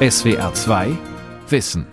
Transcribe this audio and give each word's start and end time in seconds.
SWR 0.00 0.54
2 0.54 0.96
Wissen 1.48 1.84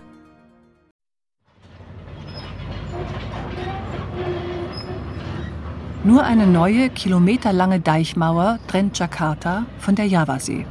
Nur 6.04 6.22
eine 6.22 6.46
neue, 6.46 6.88
kilometerlange 6.90 7.80
Deichmauer 7.80 8.60
trennt 8.68 8.96
Jakarta 8.96 9.66
von 9.80 9.96
der 9.96 10.06
Javasee. 10.06 10.64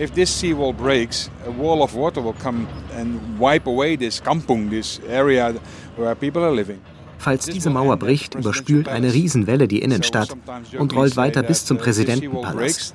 If 0.00 0.10
this 0.14 0.36
seawall 0.36 0.72
breaks, 0.72 1.30
a 1.46 1.56
wall 1.56 1.80
of 1.80 1.94
water 1.94 2.24
will 2.24 2.34
come 2.42 2.66
and 2.98 3.20
wipe 3.38 3.68
away 3.68 3.96
this 3.96 4.20
kampung, 4.20 4.68
this 4.68 5.00
area 5.08 5.54
where 5.96 6.16
people 6.16 6.42
are 6.42 6.52
living. 6.52 6.80
Falls 7.18 7.46
diese 7.46 7.70
Mauer 7.70 7.98
bricht, 7.98 8.34
überspült 8.34 8.88
eine 8.88 9.12
Riesenwelle 9.12 9.68
die 9.68 9.80
Innenstadt 9.80 10.36
und 10.76 10.92
rollt 10.96 11.16
weiter 11.16 11.44
bis 11.44 11.64
zum 11.64 11.78
Präsidentenpalast. 11.78 12.94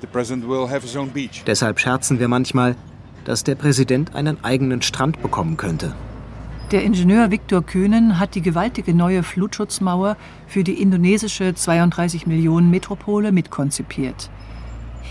Deshalb 1.46 1.80
scherzen 1.80 2.18
wir 2.18 2.28
manchmal, 2.28 2.76
dass 3.26 3.44
der 3.44 3.56
Präsident 3.56 4.14
einen 4.14 4.42
eigenen 4.44 4.82
Strand 4.82 5.20
bekommen 5.20 5.56
könnte. 5.56 5.94
Der 6.72 6.82
Ingenieur 6.82 7.30
Viktor 7.30 7.62
Kühnen 7.62 8.18
hat 8.18 8.34
die 8.34 8.42
gewaltige 8.42 8.92
neue 8.94 9.22
Flutschutzmauer 9.22 10.16
für 10.48 10.64
die 10.64 10.80
indonesische 10.80 11.54
32 11.54 12.26
Millionen 12.26 12.70
Metropole 12.70 13.30
mitkonzipiert. 13.30 14.30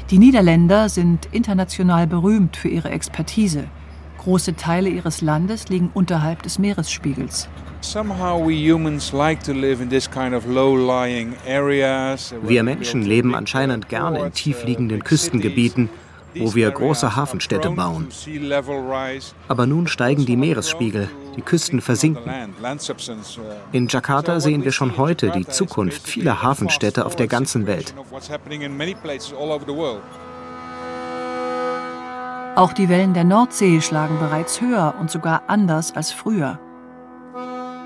Die 0.09 0.17
Niederländer 0.17 0.89
sind 0.89 1.29
international 1.31 2.07
berühmt 2.07 2.57
für 2.57 2.67
ihre 2.67 2.89
Expertise. 2.89 3.65
Große 4.17 4.55
Teile 4.55 4.89
ihres 4.89 5.21
Landes 5.21 5.69
liegen 5.69 5.91
unterhalb 5.93 6.43
des 6.43 6.59
Meeresspiegels. 6.59 7.47
Wir 12.41 12.63
Menschen 12.63 13.01
leben 13.03 13.35
anscheinend 13.35 13.89
gerne 13.89 14.19
in 14.19 14.31
tiefliegenden 14.33 15.03
Küstengebieten 15.03 15.89
wo 16.39 16.55
wir 16.55 16.71
große 16.71 17.15
Hafenstädte 17.15 17.69
bauen. 17.69 18.07
Aber 19.47 19.65
nun 19.65 19.87
steigen 19.87 20.25
die 20.25 20.37
Meeresspiegel, 20.37 21.09
die 21.35 21.41
Küsten 21.41 21.81
versinken. 21.81 22.31
In 23.71 23.87
Jakarta 23.87 24.39
sehen 24.39 24.63
wir 24.63 24.71
schon 24.71 24.97
heute 24.97 25.31
die 25.31 25.47
Zukunft 25.47 26.07
vieler 26.07 26.41
Hafenstädte 26.41 27.05
auf 27.05 27.15
der 27.15 27.27
ganzen 27.27 27.67
Welt. 27.67 27.93
Auch 32.55 32.71
die 32.71 32.87
Wellen 32.87 33.13
der 33.13 33.25
Nordsee 33.25 33.81
schlagen 33.81 34.17
bereits 34.17 34.61
höher 34.61 34.95
und 34.99 35.11
sogar 35.11 35.43
anders 35.47 35.93
als 35.93 36.11
früher. 36.11 36.59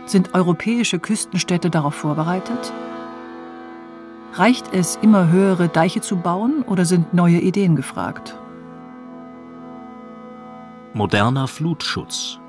Sind 0.05 0.35
europäische 0.35 0.99
Küstenstädte 0.99 1.69
darauf 1.69 1.95
vorbereitet? 1.95 2.71
Reicht 4.33 4.73
es, 4.73 4.97
immer 5.01 5.29
höhere 5.29 5.69
Deiche 5.69 6.01
zu 6.01 6.15
bauen 6.17 6.63
oder 6.67 6.85
sind 6.85 7.13
neue 7.13 7.39
Ideen 7.39 7.75
gefragt? 7.75 8.37
Moderner 10.93 11.47
Flutschutz. 11.47 12.39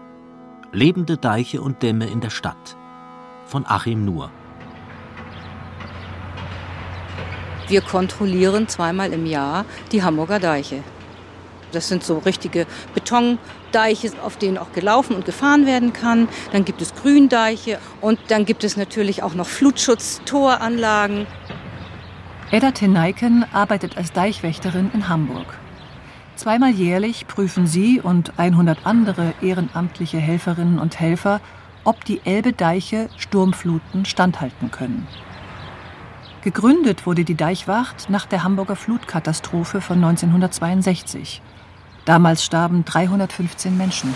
Lebende 0.73 1.17
Deiche 1.17 1.63
und 1.63 1.83
Dämme 1.83 2.07
in 2.07 2.21
der 2.21 2.31
Stadt. 2.31 2.77
Von 3.47 3.65
Achim 3.67 4.05
Nuhr. 4.05 4.31
Wir 7.67 7.81
kontrollieren 7.81 8.69
zweimal 8.69 9.13
im 9.13 9.27
Jahr 9.27 9.65
die 9.91 10.03
Hamburger 10.03 10.39
Deiche. 10.39 10.83
Das 11.73 11.89
sind 11.89 12.05
so 12.05 12.19
richtige 12.19 12.67
Betondeiche, 12.95 14.13
auf 14.23 14.37
denen 14.37 14.59
auch 14.59 14.73
gelaufen 14.73 15.15
und 15.17 15.25
gefahren 15.25 15.67
werden 15.67 15.93
kann. 15.93 16.29
Dann 16.53 16.65
gibt 16.65 16.83
es 16.83 16.95
Gründeiche 16.95 17.79
und 18.01 18.19
dann 18.29 18.45
gibt 18.45 18.65
es 18.65 18.77
natürlich 18.77 19.23
auch 19.23 19.35
noch 19.35 19.47
Flutschutztoranlagen. 19.47 21.27
Edda 22.53 22.73
Teneiken 22.73 23.45
arbeitet 23.53 23.97
als 23.97 24.13
Deichwächterin 24.13 24.91
in 24.93 25.09
Hamburg. 25.09 25.47
Zweimal 26.35 26.71
jährlich 26.71 27.29
prüfen 27.29 27.69
sie 27.69 28.01
und 28.01 28.41
100 28.41 28.87
andere 28.87 29.35
ehrenamtliche 29.41 30.19
Helferinnen 30.19 30.81
und 30.81 30.99
Helfer, 30.99 31.41
ob 31.85 32.05
die 32.05 32.21
Elbe-Deiche 32.25 33.09
Sturmfluten 33.17 34.05
standhalten 34.05 34.73
können. 34.73 35.07
Gegründet 36.43 37.07
wurde 37.07 37.23
die 37.23 37.37
Deichwacht 37.37 38.11
nach 38.11 38.27
der 38.27 38.43
Hamburger 38.43 38.75
Flutkatastrophe 38.75 39.81
von 39.81 39.99
1962. 39.99 41.43
Damals 42.05 42.45
starben 42.45 42.85
315 42.85 43.77
Menschen. 43.77 44.13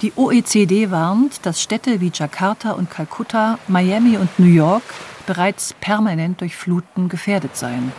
Die 0.00 0.14
OECD 0.16 0.90
warnt, 0.90 1.44
dass 1.44 1.60
Städte 1.60 2.00
wie 2.00 2.10
Jakarta 2.14 2.70
und 2.70 2.90
Kalkutta, 2.90 3.58
Miami 3.68 4.16
und 4.16 4.38
New 4.38 4.46
York 4.46 4.82
bereits 5.26 5.74
permanent 5.80 6.40
durch 6.40 6.56
Fluten 6.56 7.08
gefährdet 7.08 7.56
seien. 7.56 7.92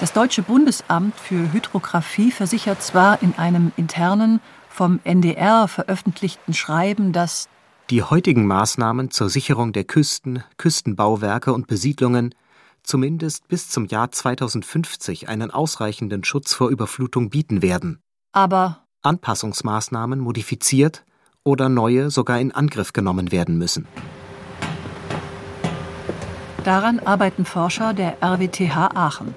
Das 0.00 0.12
Deutsche 0.12 0.42
Bundesamt 0.42 1.18
für 1.18 1.52
Hydrographie 1.52 2.30
versichert 2.30 2.82
zwar 2.82 3.22
in 3.22 3.34
einem 3.38 3.72
internen, 3.76 4.40
vom 4.68 4.98
NDR 5.04 5.68
veröffentlichten 5.68 6.52
Schreiben, 6.52 7.12
dass 7.12 7.48
die 7.90 8.02
heutigen 8.02 8.46
Maßnahmen 8.46 9.10
zur 9.10 9.28
Sicherung 9.28 9.72
der 9.72 9.84
Küsten, 9.84 10.42
Küstenbauwerke 10.56 11.52
und 11.52 11.66
Besiedlungen 11.66 12.34
zumindest 12.82 13.46
bis 13.48 13.68
zum 13.68 13.86
Jahr 13.86 14.10
2050 14.10 15.28
einen 15.28 15.50
ausreichenden 15.50 16.24
Schutz 16.24 16.54
vor 16.54 16.70
Überflutung 16.70 17.30
bieten 17.30 17.62
werden. 17.62 18.00
Aber 18.32 18.84
Anpassungsmaßnahmen 19.02 20.18
modifiziert 20.18 21.04
oder 21.44 21.68
neue 21.68 22.10
sogar 22.10 22.40
in 22.40 22.52
Angriff 22.52 22.92
genommen 22.92 23.32
werden 23.32 23.58
müssen. 23.58 23.86
Daran 26.64 26.98
arbeiten 27.00 27.44
Forscher 27.44 27.92
der 27.92 28.16
RWTH 28.22 28.74
Aachen. 28.94 29.34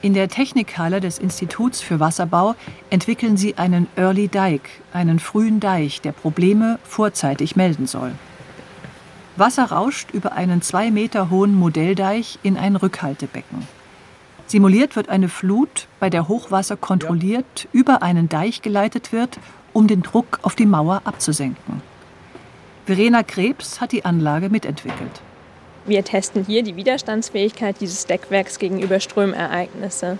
In 0.00 0.14
der 0.14 0.30
Technikhalle 0.30 1.02
des 1.02 1.18
Instituts 1.18 1.82
für 1.82 2.00
Wasserbau 2.00 2.54
entwickeln 2.88 3.36
sie 3.36 3.58
einen 3.58 3.86
Early 3.96 4.28
Dike, 4.28 4.70
einen 4.94 5.18
frühen 5.18 5.60
Deich, 5.60 6.00
der 6.00 6.12
Probleme 6.12 6.78
vorzeitig 6.84 7.54
melden 7.54 7.86
soll. 7.86 8.12
Wasser 9.36 9.64
rauscht 9.64 10.12
über 10.12 10.32
einen 10.32 10.62
zwei 10.62 10.90
Meter 10.90 11.28
hohen 11.28 11.54
Modelldeich 11.54 12.38
in 12.42 12.56
ein 12.56 12.76
Rückhaltebecken. 12.76 13.68
Simuliert 14.46 14.96
wird 14.96 15.10
eine 15.10 15.28
Flut, 15.28 15.86
bei 16.00 16.08
der 16.08 16.28
Hochwasser 16.28 16.78
kontrolliert 16.78 17.68
über 17.72 18.02
einen 18.02 18.30
Deich 18.30 18.62
geleitet 18.62 19.12
wird, 19.12 19.38
um 19.74 19.86
den 19.86 20.00
Druck 20.00 20.38
auf 20.40 20.54
die 20.54 20.66
Mauer 20.66 21.02
abzusenken. 21.04 21.82
Verena 22.86 23.22
Krebs 23.22 23.82
hat 23.82 23.92
die 23.92 24.06
Anlage 24.06 24.48
mitentwickelt. 24.48 25.20
Wir 25.86 26.02
testen 26.02 26.46
hier 26.46 26.62
die 26.62 26.76
Widerstandsfähigkeit 26.76 27.76
dieses 27.78 28.06
Deckwerks 28.06 28.58
gegenüber 28.58 29.00
Strömereignisse. 29.00 30.16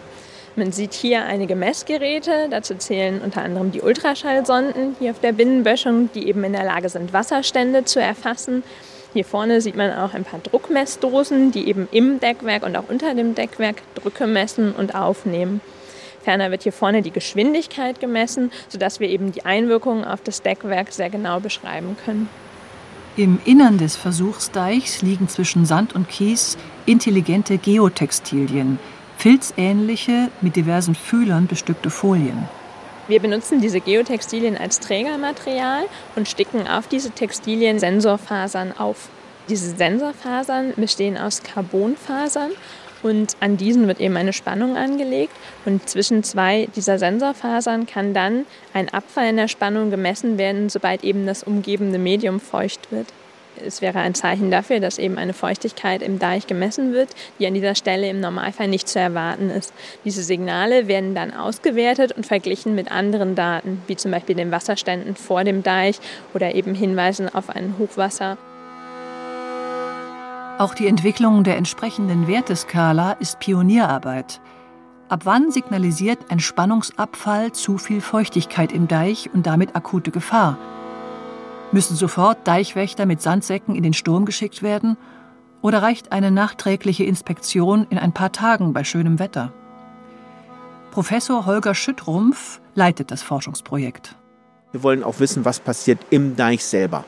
Man 0.57 0.73
sieht 0.73 0.93
hier 0.93 1.25
einige 1.25 1.57
Messgeräte, 1.57 2.49
dazu 2.51 2.75
zählen 2.75 3.23
unter 3.23 3.41
anderem 3.41 3.73
die 3.73 3.81
Ultraschallsonden 3.81 4.95
hier 4.99 5.13
auf 5.13 5.21
der 5.21 5.33
Binnenböschung, 5.33 6.11
die 6.15 6.29
eben 6.29 6.45
in 6.45 6.53
der 6.53 6.65
Lage 6.65 6.91
sind, 6.91 7.15
Wasserstände 7.15 7.87
zu 7.87 7.99
erfassen. 7.99 8.63
Hier 9.15 9.25
vorne 9.25 9.63
sieht 9.63 9.75
man 9.75 9.91
auch 9.91 10.13
ein 10.13 10.25
paar 10.25 10.41
Druckmessdosen, 10.41 11.51
die 11.51 11.67
eben 11.67 11.89
im 11.93 12.21
Deckwerk 12.21 12.63
und 12.63 12.77
auch 12.77 12.89
unter 12.89 13.15
dem 13.15 13.35
Deckwerk 13.35 13.77
Drücke 13.95 14.27
messen 14.27 14.73
und 14.73 14.95
aufnehmen. 14.95 15.63
Ferner 16.23 16.51
wird 16.51 16.65
hier 16.65 16.73
vorne 16.73 17.01
die 17.01 17.11
Geschwindigkeit 17.11 18.01
gemessen, 18.01 18.53
sodass 18.69 19.01
wir 19.01 19.09
eben 19.09 19.33
die 19.33 19.47
Einwirkungen 19.47 20.05
auf 20.05 20.21
das 20.23 20.43
Deckwerk 20.43 20.93
sehr 20.93 21.09
genau 21.09 21.41
beschreiben 21.41 21.97
können. 22.05 22.29
Im 23.17 23.39
Innern 23.45 23.79
des 23.79 23.95
Versuchsdeichs 23.95 25.01
liegen 25.01 25.29
zwischen 25.29 25.67
Sand 25.67 25.95
und 25.95 26.09
Kies 26.09 26.59
intelligente 26.85 27.59
Geotextilien, 27.59 28.81
filzähnliche, 29.19 30.31
mit 30.41 30.57
diversen 30.57 30.97
Fühlern 30.97 31.47
bestückte 31.47 31.91
Folien. 31.91 32.49
Wir 33.07 33.21
benutzen 33.21 33.61
diese 33.61 33.81
Geotextilien 33.81 34.57
als 34.59 34.81
Trägermaterial 34.81 35.85
und 36.17 36.27
sticken 36.27 36.67
auf 36.67 36.89
diese 36.89 37.13
Textilien 37.13 37.79
Sensorfasern 37.79 38.73
auf. 38.77 39.09
Diese 39.49 39.77
Sensorfasern 39.77 40.73
bestehen 40.75 41.17
aus 41.17 41.41
Carbonfasern 41.45 42.51
und 43.05 43.37
an 43.39 43.57
diesen 43.57 43.87
wird 43.87 44.01
eben 44.01 44.17
eine 44.17 44.33
Spannung 44.33 44.77
angelegt 44.77 45.35
und 45.65 45.89
zwischen 45.89 46.25
zwei 46.25 46.69
dieser 46.75 46.99
Sensorfasern 46.99 47.87
kann 47.87 48.15
dann 48.15 48.47
ein 48.73 48.89
Abfall 48.89 49.29
in 49.29 49.37
der 49.37 49.49
Spannung 49.49 49.91
gemessen 49.91 50.39
werden, 50.39 50.71
sobald 50.71 51.05
eben 51.05 51.27
das 51.27 51.45
umgebende 51.45 51.99
Medium 51.99 52.41
feucht 52.41 52.91
wird. 52.91 53.07
Es 53.65 53.83
wäre 53.83 53.99
ein 54.01 54.15
Zeichen 54.15 54.51
dafür, 54.51 54.81
dass 54.81 54.99
eben 54.99 55.19
eine 55.19 55.33
Feuchtigkeit 55.33 56.03
im 56.03 56.19
Deich 56.19 56.47
gemessen 56.47 56.93
wird, 56.93 57.11
die 57.39 57.47
an 57.47 57.55
dieser 57.55 57.75
Stelle 57.75 58.09
im 58.09 58.21
Normalfall 58.21 58.69
nicht 58.69 58.89
zu 58.89 58.99
erwarten 58.99 59.51
ist. 59.51 59.73
Diese 60.05 60.23
Signale 60.23 60.89
werden 60.89 61.15
dann 61.15 61.33
ausgewertet 61.33 62.13
und 62.13 62.27
verglichen 62.27 62.75
mit 62.75 62.91
anderen 62.91 63.35
Daten, 63.35 63.83
wie 63.87 63.97
zum 63.97 64.11
Beispiel 64.11 64.35
den 64.35 64.51
Wasserständen 64.51 65.15
vor 65.15 65.45
dem 65.45 65.63
Deich 65.63 66.01
oder 66.33 66.55
eben 66.55 66.75
Hinweisen 66.75 67.33
auf 67.33 67.49
ein 67.51 67.75
Hochwasser. 67.79 68.39
Auch 70.57 70.75
die 70.75 70.87
Entwicklung 70.87 71.43
der 71.43 71.57
entsprechenden 71.57 72.29
Werteskala 72.29 73.13
ist 73.13 73.41
Pionierarbeit. 73.41 74.41
Ab 75.09 75.23
wann 75.25 75.51
signalisiert 75.51 76.31
ein 76.31 76.39
Spannungsabfall 76.39 77.51
zu 77.51 77.77
viel 77.77 78.01
Feuchtigkeit 78.01 78.71
im 78.71 78.87
Deich 78.87 79.29
und 79.35 79.47
damit 79.47 79.75
akute 79.75 80.13
Gefahr? 80.13 80.57
Müssen 81.73 81.97
sofort 81.97 82.47
Deichwächter 82.47 83.05
mit 83.05 83.21
Sandsäcken 83.21 83.75
in 83.75 83.83
den 83.83 83.95
Sturm 83.95 84.27
geschickt 84.27 84.63
werden? 84.63 84.97
Oder 85.61 85.83
reicht 85.83 86.13
eine 86.13 86.31
nachträgliche 86.31 87.03
Inspektion 87.03 87.89
in 87.91 87.99
ein 87.99 88.13
paar 88.13 88.31
Tagen 88.31 88.73
bei 88.73 88.85
schönem 88.85 89.19
Wetter? 89.19 89.53
Professor 90.93 91.47
Holger 91.47 91.75
Schüttrumpf 91.75 92.61
leitet 92.77 93.11
das 93.11 93.23
Forschungsprojekt. 93.23 94.15
Wir 94.71 94.85
wollen 94.85 95.03
auch 95.03 95.19
wissen, 95.19 95.45
was 95.45 95.59
passiert 95.59 95.99
im 96.11 96.37
Deich 96.37 96.65
selber. 96.65 97.05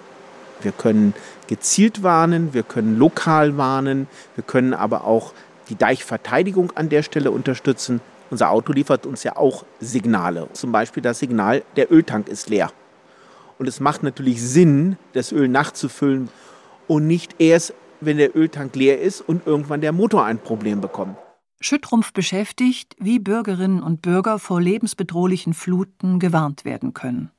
Wir 0.61 0.73
können 0.73 1.15
gezielt 1.47 2.03
warnen, 2.03 2.55
wir 2.55 2.63
können 2.63 2.99
lokal 2.99 3.57
warnen, 3.57 4.09
wir 4.35 4.45
können 4.45 4.75
aber 4.75 5.05
auch 5.05 5.33
die 5.69 5.77
Deichverteidigung 5.77 6.73
an 6.75 6.89
der 6.89 7.03
Stelle 7.03 7.31
unterstützen. 7.31 8.01
Unser 8.31 8.51
Auto 8.51 8.73
liefert 8.73 9.07
uns 9.07 9.23
ja 9.23 9.37
auch 9.37 9.65
Signale. 9.81 10.49
Zum 10.53 10.73
Beispiel 10.73 11.03
das 11.03 11.19
Signal, 11.19 11.63
der 11.77 11.93
Öltank 11.93 12.29
ist 12.29 12.49
leer. 12.49 12.73
Und 13.59 13.69
es 13.69 13.81
macht 13.81 14.03
natürlich 14.03 14.43
Sinn, 14.43 14.97
das 15.13 15.33
Öl 15.33 15.49
nachzufüllen 15.49 16.29
und 16.89 17.07
nicht 17.07 17.37
erst, 17.41 17.75
wenn 18.01 18.19
der 18.19 18.37
Öltank 18.37 18.77
leer 18.77 19.01
ist 19.01 19.21
und 19.21 19.47
irgendwann 19.47 19.81
der 19.81 19.93
Motor 19.93 20.25
ein 20.25 20.39
Problem 20.39 20.81
bekommt. 20.81 21.17
Schüttrumpf 21.61 22.13
beschäftigt, 22.13 22.95
wie 22.99 23.19
Bürgerinnen 23.19 23.83
und 23.83 24.03
Bürger 24.03 24.39
vor 24.39 24.61
lebensbedrohlichen 24.61 25.55
Fluten 25.55 26.19
gewarnt 26.19 26.65
werden 26.65 26.93
können. 26.93 27.31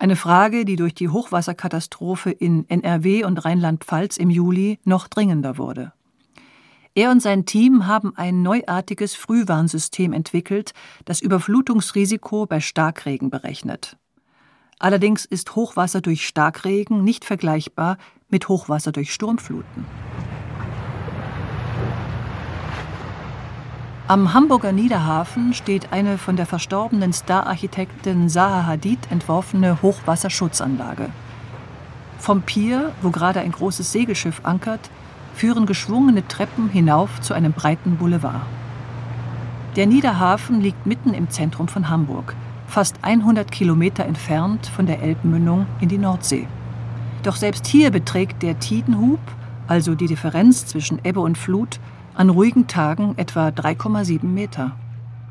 Eine 0.00 0.14
Frage, 0.14 0.64
die 0.64 0.76
durch 0.76 0.94
die 0.94 1.08
Hochwasserkatastrophe 1.08 2.30
in 2.30 2.70
NRW 2.70 3.24
und 3.24 3.44
Rheinland-Pfalz 3.44 4.16
im 4.16 4.30
Juli 4.30 4.78
noch 4.84 5.08
dringender 5.08 5.58
wurde. 5.58 5.92
Er 6.94 7.10
und 7.10 7.20
sein 7.20 7.46
Team 7.46 7.88
haben 7.88 8.12
ein 8.16 8.42
neuartiges 8.42 9.16
Frühwarnsystem 9.16 10.12
entwickelt, 10.12 10.72
das 11.04 11.20
Überflutungsrisiko 11.20 12.46
bei 12.46 12.60
Starkregen 12.60 13.28
berechnet. 13.28 13.96
Allerdings 14.78 15.24
ist 15.24 15.56
Hochwasser 15.56 16.00
durch 16.00 16.24
Starkregen 16.28 17.02
nicht 17.02 17.24
vergleichbar 17.24 17.98
mit 18.28 18.48
Hochwasser 18.48 18.92
durch 18.92 19.12
Sturmfluten. 19.12 19.84
Am 24.08 24.32
Hamburger 24.32 24.72
Niederhafen 24.72 25.52
steht 25.52 25.92
eine 25.92 26.16
von 26.16 26.36
der 26.36 26.46
verstorbenen 26.46 27.12
Stararchitektin 27.12 28.30
Zaha 28.30 28.64
Hadid 28.64 28.98
entworfene 29.10 29.82
Hochwasserschutzanlage. 29.82 31.10
Vom 32.18 32.40
Pier, 32.40 32.92
wo 33.02 33.10
gerade 33.10 33.40
ein 33.40 33.52
großes 33.52 33.92
Segelschiff 33.92 34.40
ankert, 34.44 34.80
führen 35.34 35.66
geschwungene 35.66 36.26
Treppen 36.26 36.70
hinauf 36.70 37.20
zu 37.20 37.34
einem 37.34 37.52
breiten 37.52 37.96
Boulevard. 37.96 38.40
Der 39.76 39.86
Niederhafen 39.86 40.62
liegt 40.62 40.86
mitten 40.86 41.12
im 41.12 41.28
Zentrum 41.28 41.68
von 41.68 41.90
Hamburg, 41.90 42.34
fast 42.66 42.96
100 43.02 43.52
Kilometer 43.52 44.06
entfernt 44.06 44.68
von 44.68 44.86
der 44.86 45.02
Elbmündung 45.02 45.66
in 45.82 45.90
die 45.90 45.98
Nordsee. 45.98 46.48
Doch 47.24 47.36
selbst 47.36 47.66
hier 47.66 47.90
beträgt 47.90 48.42
der 48.42 48.58
Tidenhub, 48.58 49.20
also 49.66 49.94
die 49.94 50.06
Differenz 50.06 50.64
zwischen 50.64 50.98
Ebbe 51.04 51.20
und 51.20 51.36
Flut, 51.36 51.78
an 52.18 52.30
ruhigen 52.30 52.66
Tagen 52.66 53.14
etwa 53.16 53.48
3,7 53.48 54.24
Meter. 54.24 54.72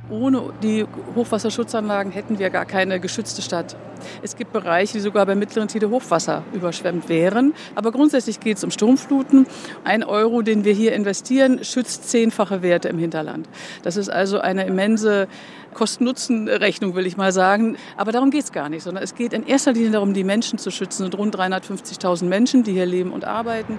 Ohne 0.09 0.53
die 0.63 0.85
Hochwasserschutzanlagen 1.15 2.13
hätten 2.13 2.39
wir 2.39 2.49
gar 2.49 2.63
keine 2.63 3.01
geschützte 3.01 3.41
Stadt. 3.41 3.75
Es 4.21 4.37
gibt 4.37 4.53
Bereiche, 4.53 4.93
die 4.93 4.99
sogar 5.01 5.25
bei 5.25 5.35
mittleren 5.35 5.67
Tide 5.67 5.89
Hochwasser 5.89 6.43
überschwemmt 6.53 7.09
wären. 7.09 7.53
Aber 7.75 7.91
grundsätzlich 7.91 8.39
geht 8.39 8.55
es 8.55 8.63
um 8.63 8.71
Sturmfluten. 8.71 9.47
Ein 9.83 10.05
Euro, 10.05 10.43
den 10.43 10.63
wir 10.63 10.71
hier 10.71 10.93
investieren, 10.93 11.61
schützt 11.65 12.09
zehnfache 12.09 12.61
Werte 12.61 12.87
im 12.87 12.99
Hinterland. 12.99 13.49
Das 13.83 13.97
ist 13.97 14.07
also 14.07 14.39
eine 14.39 14.65
immense 14.65 15.27
Kosten-Nutzen-Rechnung, 15.73 16.95
will 16.95 17.05
ich 17.05 17.17
mal 17.17 17.33
sagen. 17.33 17.75
Aber 17.97 18.13
darum 18.13 18.31
geht 18.31 18.45
es 18.45 18.53
gar 18.53 18.69
nicht, 18.69 18.83
sondern 18.83 19.03
es 19.03 19.13
geht 19.13 19.33
in 19.33 19.45
erster 19.45 19.73
Linie 19.73 19.91
darum, 19.91 20.13
die 20.13 20.23
Menschen 20.23 20.57
zu 20.57 20.71
schützen. 20.71 21.03
Sind 21.03 21.17
rund 21.17 21.35
350.000 21.35 22.23
Menschen, 22.23 22.63
die 22.63 22.71
hier 22.71 22.85
leben 22.85 23.11
und 23.11 23.25
arbeiten. 23.25 23.77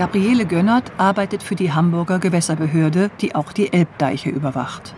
Gabriele 0.00 0.46
Gönnert 0.46 0.92
arbeitet 0.96 1.42
für 1.42 1.56
die 1.56 1.74
Hamburger 1.74 2.18
Gewässerbehörde, 2.18 3.10
die 3.20 3.34
auch 3.34 3.52
die 3.52 3.70
Elbdeiche 3.70 4.30
überwacht. 4.30 4.94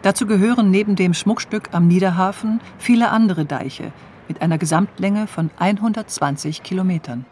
Dazu 0.00 0.26
gehören 0.26 0.70
neben 0.70 0.96
dem 0.96 1.12
Schmuckstück 1.12 1.68
am 1.72 1.86
Niederhafen 1.86 2.62
viele 2.78 3.10
andere 3.10 3.44
Deiche 3.44 3.92
mit 4.28 4.40
einer 4.40 4.56
Gesamtlänge 4.56 5.26
von 5.26 5.50
120 5.58 6.62
Kilometern. 6.62 7.26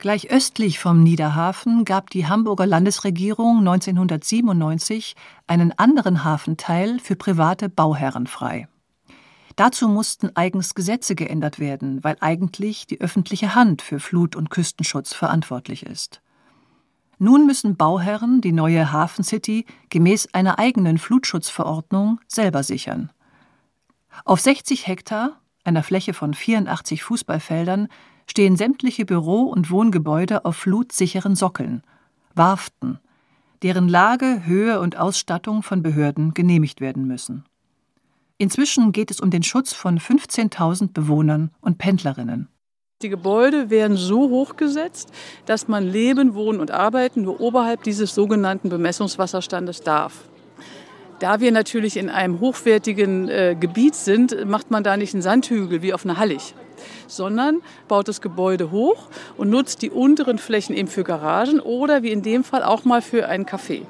Gleich 0.00 0.32
östlich 0.32 0.80
vom 0.80 1.04
Niederhafen 1.04 1.84
gab 1.84 2.10
die 2.10 2.26
Hamburger 2.26 2.66
Landesregierung 2.66 3.60
1997 3.60 5.14
einen 5.46 5.70
anderen 5.78 6.24
Hafenteil 6.24 6.98
für 6.98 7.14
private 7.14 7.68
Bauherren 7.68 8.26
frei. 8.26 8.66
Dazu 9.60 9.88
mussten 9.88 10.34
eigens 10.36 10.74
Gesetze 10.74 11.14
geändert 11.14 11.58
werden, 11.58 12.02
weil 12.02 12.16
eigentlich 12.20 12.86
die 12.86 13.02
öffentliche 13.02 13.54
Hand 13.54 13.82
für 13.82 14.00
Flut- 14.00 14.34
und 14.34 14.48
Küstenschutz 14.48 15.12
verantwortlich 15.12 15.84
ist. 15.84 16.22
Nun 17.18 17.44
müssen 17.44 17.76
Bauherren 17.76 18.40
die 18.40 18.52
neue 18.52 18.90
Hafen 18.90 19.22
City 19.22 19.66
gemäß 19.90 20.32
einer 20.32 20.58
eigenen 20.58 20.96
Flutschutzverordnung 20.96 22.22
selber 22.26 22.62
sichern. 22.62 23.10
Auf 24.24 24.40
60 24.40 24.86
Hektar, 24.86 25.38
einer 25.62 25.82
Fläche 25.82 26.14
von 26.14 26.32
84 26.32 27.02
Fußballfeldern, 27.02 27.88
stehen 28.26 28.56
sämtliche 28.56 29.04
Büro- 29.04 29.42
und 29.42 29.70
Wohngebäude 29.70 30.46
auf 30.46 30.56
flutsicheren 30.56 31.36
Sockeln, 31.36 31.82
Warften, 32.34 32.98
deren 33.62 33.90
Lage, 33.90 34.46
Höhe 34.46 34.80
und 34.80 34.96
Ausstattung 34.96 35.62
von 35.62 35.82
Behörden 35.82 36.32
genehmigt 36.32 36.80
werden 36.80 37.06
müssen. 37.06 37.44
Inzwischen 38.40 38.92
geht 38.92 39.10
es 39.10 39.20
um 39.20 39.30
den 39.30 39.42
Schutz 39.42 39.74
von 39.74 39.98
15.000 39.98 40.94
Bewohnern 40.94 41.50
und 41.60 41.76
Pendlerinnen. 41.76 42.48
Die 43.02 43.10
Gebäude 43.10 43.68
werden 43.68 43.98
so 43.98 44.30
hochgesetzt, 44.30 45.12
dass 45.44 45.68
man 45.68 45.86
leben, 45.86 46.34
wohnen 46.34 46.58
und 46.58 46.70
arbeiten 46.70 47.20
nur 47.20 47.38
oberhalb 47.42 47.82
dieses 47.82 48.14
sogenannten 48.14 48.70
Bemessungswasserstandes 48.70 49.82
darf. 49.82 50.24
Da 51.18 51.40
wir 51.40 51.52
natürlich 51.52 51.98
in 51.98 52.08
einem 52.08 52.40
hochwertigen 52.40 53.28
äh, 53.28 53.56
Gebiet 53.60 53.94
sind, 53.94 54.46
macht 54.46 54.70
man 54.70 54.84
da 54.84 54.96
nicht 54.96 55.12
einen 55.12 55.22
Sandhügel 55.22 55.82
wie 55.82 55.92
auf 55.92 56.06
einer 56.06 56.16
Hallig, 56.16 56.54
sondern 57.08 57.60
baut 57.88 58.08
das 58.08 58.22
Gebäude 58.22 58.70
hoch 58.70 59.10
und 59.36 59.50
nutzt 59.50 59.82
die 59.82 59.90
unteren 59.90 60.38
Flächen 60.38 60.74
eben 60.74 60.88
für 60.88 61.04
Garagen 61.04 61.60
oder 61.60 62.02
wie 62.02 62.10
in 62.10 62.22
dem 62.22 62.42
Fall 62.42 62.62
auch 62.62 62.86
mal 62.86 63.02
für 63.02 63.28
einen 63.28 63.44
Café. 63.44 63.82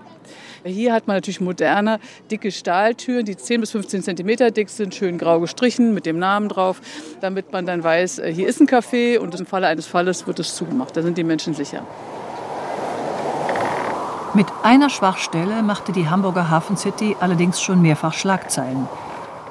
Hier 0.64 0.92
hat 0.92 1.06
man 1.06 1.16
natürlich 1.16 1.40
moderne, 1.40 2.00
dicke 2.30 2.50
Stahltüren, 2.50 3.24
die 3.24 3.36
10 3.36 3.60
bis 3.60 3.70
15 3.70 4.02
Zentimeter 4.02 4.50
dick 4.50 4.68
sind, 4.68 4.94
schön 4.94 5.16
grau 5.16 5.40
gestrichen 5.40 5.94
mit 5.94 6.04
dem 6.04 6.18
Namen 6.18 6.48
drauf, 6.48 6.80
damit 7.20 7.52
man 7.52 7.64
dann 7.64 7.82
weiß, 7.82 8.18
äh, 8.18 8.32
hier 8.32 8.46
ist 8.46 8.60
ein 8.60 8.66
Café 8.66 9.18
und 9.18 9.38
im 9.38 9.46
Falle 9.46 9.68
eines 9.68 9.86
Falles 9.86 10.26
wird 10.26 10.38
es 10.38 10.54
zugemacht. 10.54 10.96
Da 10.96 11.02
sind 11.02 11.16
die 11.16 11.24
Menschen 11.24 11.54
sicher. 11.54 11.82
Mit 14.34 14.46
einer 14.62 14.90
Schwachstelle 14.90 15.62
machte 15.62 15.92
die 15.92 16.08
Hamburger 16.08 16.50
Hafen 16.50 16.76
City 16.76 17.16
allerdings 17.18 17.60
schon 17.60 17.82
mehrfach 17.82 18.12
Schlagzeilen. 18.12 18.86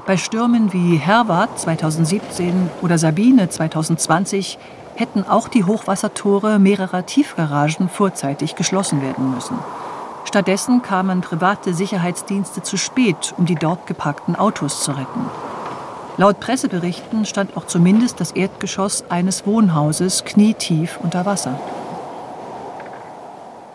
Bei 0.05 0.15
Stürmen 0.15 0.71
wie 0.73 0.95
Herbert 0.95 1.59
2017 1.59 2.69
oder 2.81 2.97
Sabine 2.97 3.49
2020 3.49 4.57
hätten 4.95 5.23
auch 5.23 5.47
die 5.47 5.65
Hochwassertore 5.65 6.59
mehrerer 6.59 7.05
Tiefgaragen 7.05 7.89
vorzeitig 7.89 8.55
geschlossen 8.55 9.01
werden 9.01 9.33
müssen. 9.33 9.57
Stattdessen 10.29 10.83
kamen 10.83 11.21
private 11.21 11.73
Sicherheitsdienste 11.73 12.61
zu 12.61 12.77
spät, 12.77 13.33
um 13.37 13.47
die 13.47 13.55
dort 13.55 13.87
geparkten 13.87 14.35
Autos 14.35 14.83
zu 14.83 14.91
retten. 14.91 15.25
Laut 16.17 16.39
Presseberichten 16.39 17.25
stand 17.25 17.57
auch 17.57 17.65
zumindest 17.65 18.19
das 18.19 18.33
Erdgeschoss 18.33 19.09
eines 19.09 19.47
Wohnhauses 19.47 20.25
knietief 20.25 20.99
unter 21.01 21.25
Wasser. 21.25 21.59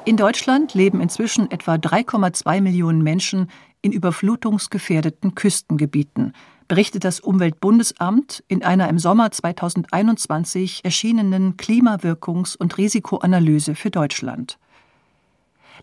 In 0.04 0.16
Deutschland 0.16 0.74
leben 0.74 1.00
inzwischen 1.00 1.50
etwa 1.50 1.74
3,2 1.74 2.60
Millionen 2.60 3.02
Menschen 3.02 3.50
in 3.82 3.90
überflutungsgefährdeten 3.90 5.34
Küstengebieten, 5.34 6.34
berichtet 6.68 7.02
das 7.02 7.18
Umweltbundesamt 7.18 8.44
in 8.46 8.62
einer 8.62 8.88
im 8.88 9.00
Sommer 9.00 9.32
2021 9.32 10.84
erschienenen 10.84 11.56
Klimawirkungs- 11.56 12.56
und 12.56 12.78
Risikoanalyse 12.78 13.74
für 13.74 13.90
Deutschland. 13.90 14.56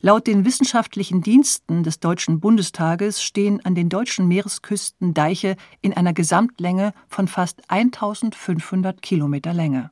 Laut 0.03 0.25
den 0.25 0.45
wissenschaftlichen 0.45 1.21
Diensten 1.21 1.83
des 1.83 1.99
Deutschen 1.99 2.39
Bundestages 2.39 3.21
stehen 3.21 3.63
an 3.63 3.75
den 3.75 3.87
deutschen 3.87 4.27
Meeresküsten 4.27 5.13
Deiche 5.13 5.57
in 5.81 5.93
einer 5.93 6.13
Gesamtlänge 6.13 6.93
von 7.07 7.27
fast 7.27 7.61
1500 7.69 9.03
Kilometer 9.03 9.53
Länge. 9.53 9.91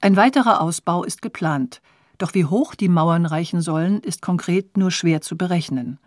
Ein 0.00 0.16
weiterer 0.16 0.60
Ausbau 0.60 1.04
ist 1.04 1.22
geplant, 1.22 1.80
doch 2.18 2.34
wie 2.34 2.46
hoch 2.46 2.74
die 2.74 2.88
Mauern 2.88 3.24
reichen 3.24 3.60
sollen, 3.60 4.00
ist 4.00 4.22
konkret 4.22 4.76
nur 4.76 4.90
schwer 4.90 5.20
zu 5.20 5.36
berechnen. 5.36 6.00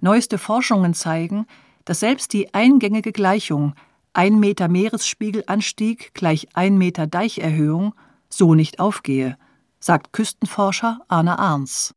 Neueste 0.00 0.36
Forschungen 0.36 0.92
zeigen, 0.92 1.46
dass 1.86 2.00
selbst 2.00 2.34
die 2.34 2.52
eingängige 2.52 3.12
Gleichung 3.12 3.74
ein 4.12 4.38
Meter 4.38 4.68
Meeresspiegelanstieg 4.68 6.12
gleich 6.12 6.48
ein 6.52 6.76
Meter 6.76 7.06
Deicherhöhung 7.06 7.94
so 8.28 8.54
nicht 8.54 8.78
aufgehe, 8.78 9.38
sagt 9.80 10.12
Küstenforscher 10.12 11.00
Arne 11.08 11.38
Arns. 11.38 11.94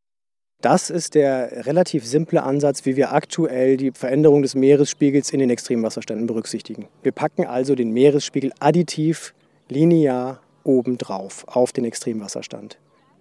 Das 0.62 0.90
ist 0.90 1.14
der 1.14 1.68
relativ 1.68 2.06
simple 2.06 2.42
Ansatz, 2.42 2.86
wie 2.86 2.96
wir 2.96 3.14
aktuell 3.14 3.78
die 3.78 3.92
Veränderung 3.92 4.42
des 4.42 4.56
Meeresspiegels 4.56 5.32
in 5.32 5.40
den 5.40 5.50
Extremwasserständen 5.50 6.26
berücksichtigen. 6.26 6.88
Wir 7.04 7.12
packen 7.12 7.46
also 7.46 7.76
den 7.76 7.92
Meeresspiegel 7.92 8.52
additiv 8.60 9.34
linear 9.70 10.42
obendrauf 10.64 11.46
auf 11.48 11.72
den 11.72 11.86
Extremwasserstand. 11.86 12.80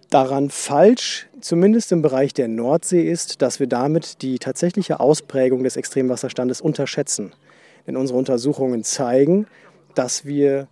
daran 0.09 0.49
falsch, 0.49 1.27
zumindest 1.41 1.91
im 1.91 2.01
Bereich 2.01 2.33
der 2.33 2.47
Nordsee, 2.47 3.09
ist, 3.09 3.41
dass 3.41 3.59
wir 3.59 3.67
damit 3.67 4.21
die 4.21 4.39
tatsächliche 4.39 4.99
Ausprägung 4.99 5.63
des 5.63 5.77
Extremwasserstandes 5.77 6.61
unterschätzen. 6.61 7.33
Denn 7.85 7.97
unsere 7.97 8.17
Untersuchungen 8.17 8.83
zeigen, 8.83 9.47
dass 9.93 10.25
wir 10.25 10.67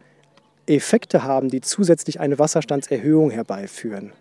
Effekte 0.65 1.23
haben, 1.23 1.49
die 1.49 1.61
zusätzlich 1.61 2.19
eine 2.19 2.39
Wasserstandserhöhung 2.39 3.31
herbeiführen. 3.31 4.13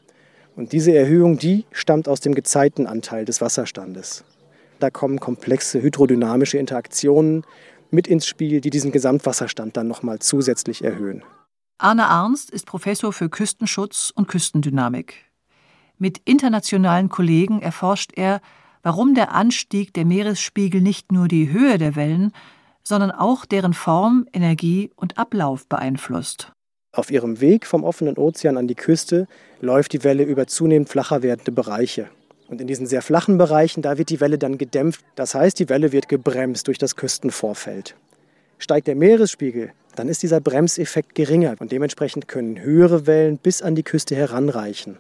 Und 0.55 0.73
diese 0.73 0.95
Erhöhung, 0.95 1.39
die 1.39 1.65
stammt 1.73 2.09
aus 2.09 2.21
dem 2.21 2.35
Gezeitenanteil 2.35 3.25
des 3.25 3.41
Wasserstandes. 3.41 4.25
Da 4.81 4.91
kommen 4.91 5.21
komplexe 5.21 5.81
hydrodynamische 5.81 6.59
Interaktionen 6.59 7.45
mit 7.91 8.07
ins 8.07 8.27
Spiel, 8.27 8.61
die 8.61 8.71
diesen 8.71 8.93
Gesamtwasserstand 8.93 9.77
dann 9.77 9.89
nochmal 9.89 10.19
zusätzlich 10.19 10.85
erhöhen. 10.85 11.23
Arne 11.79 12.07
Arnst 12.07 12.51
ist 12.51 12.67
Professor 12.67 13.13
für 13.13 13.29
Küstenschutz 13.29 14.13
und 14.15 14.29
Küstendynamik. 14.29 15.15
Mit 15.99 16.21
internationalen 16.25 17.09
Kollegen 17.09 17.63
erforscht 17.63 18.13
er, 18.17 18.41
warum 18.83 19.15
der 19.15 19.33
Anstieg 19.33 19.95
der 19.95 20.05
Meeresspiegel 20.05 20.81
nicht 20.81 21.13
nur 21.13 21.29
die 21.29 21.51
Höhe 21.51 21.79
der 21.79 21.97
Wellen, 21.97 22.33
sondern 22.83 23.11
auch 23.11 23.45
deren 23.45 23.75
Form, 23.75 24.27
Energie 24.33 24.91
und 24.97 25.19
Ablauf 25.19 25.67
beeinflusst. 25.69 26.53
Auf 26.95 27.11
ihrem 27.11 27.41
Weg 27.41 27.65
vom 27.65 27.85
offenen 27.85 28.19
Ozean 28.19 28.59
an 28.59 28.69
die 28.69 28.75
Küste 28.75 29.27
läuft 29.63 29.95
die 29.95 30.05
Welle 30.05 30.25
über 30.25 30.47
zunehmend 30.47 30.91
flacher 30.91 31.23
werdende 31.23 31.51
Bereiche. 31.51 32.11
Und 32.49 32.61
in 32.61 32.67
diesen 32.67 32.85
sehr 32.85 33.01
flachen 33.01 33.39
Bereichen, 33.39 33.81
da 33.81 33.97
wird 33.97 34.11
die 34.11 34.21
Welle 34.21 34.37
dann 34.37 34.59
gedämpft. 34.59 35.03
Das 35.15 35.35
heißt, 35.35 35.59
die 35.59 35.71
Welle 35.71 35.93
wird 35.93 36.11
gebremst 36.11 36.67
durch 36.67 36.77
das 36.77 36.95
Küstenvorfeld. 36.95 37.97
Steigt 38.59 38.89
der 38.89 38.95
Meeresspiegel, 38.95 39.73
dann 39.97 40.09
ist 40.09 40.23
dieser 40.23 40.43
Bremseffekt 40.43 41.15
geringer 41.15 41.55
und 41.61 41.73
dementsprechend 41.73 42.29
können 42.29 42.61
höhere 42.61 43.07
Wellen 43.07 43.39
bis 43.39 43.63
an 43.63 43.75
die 43.75 43.85
Küste 43.85 44.15
heranreichen. 44.15 44.99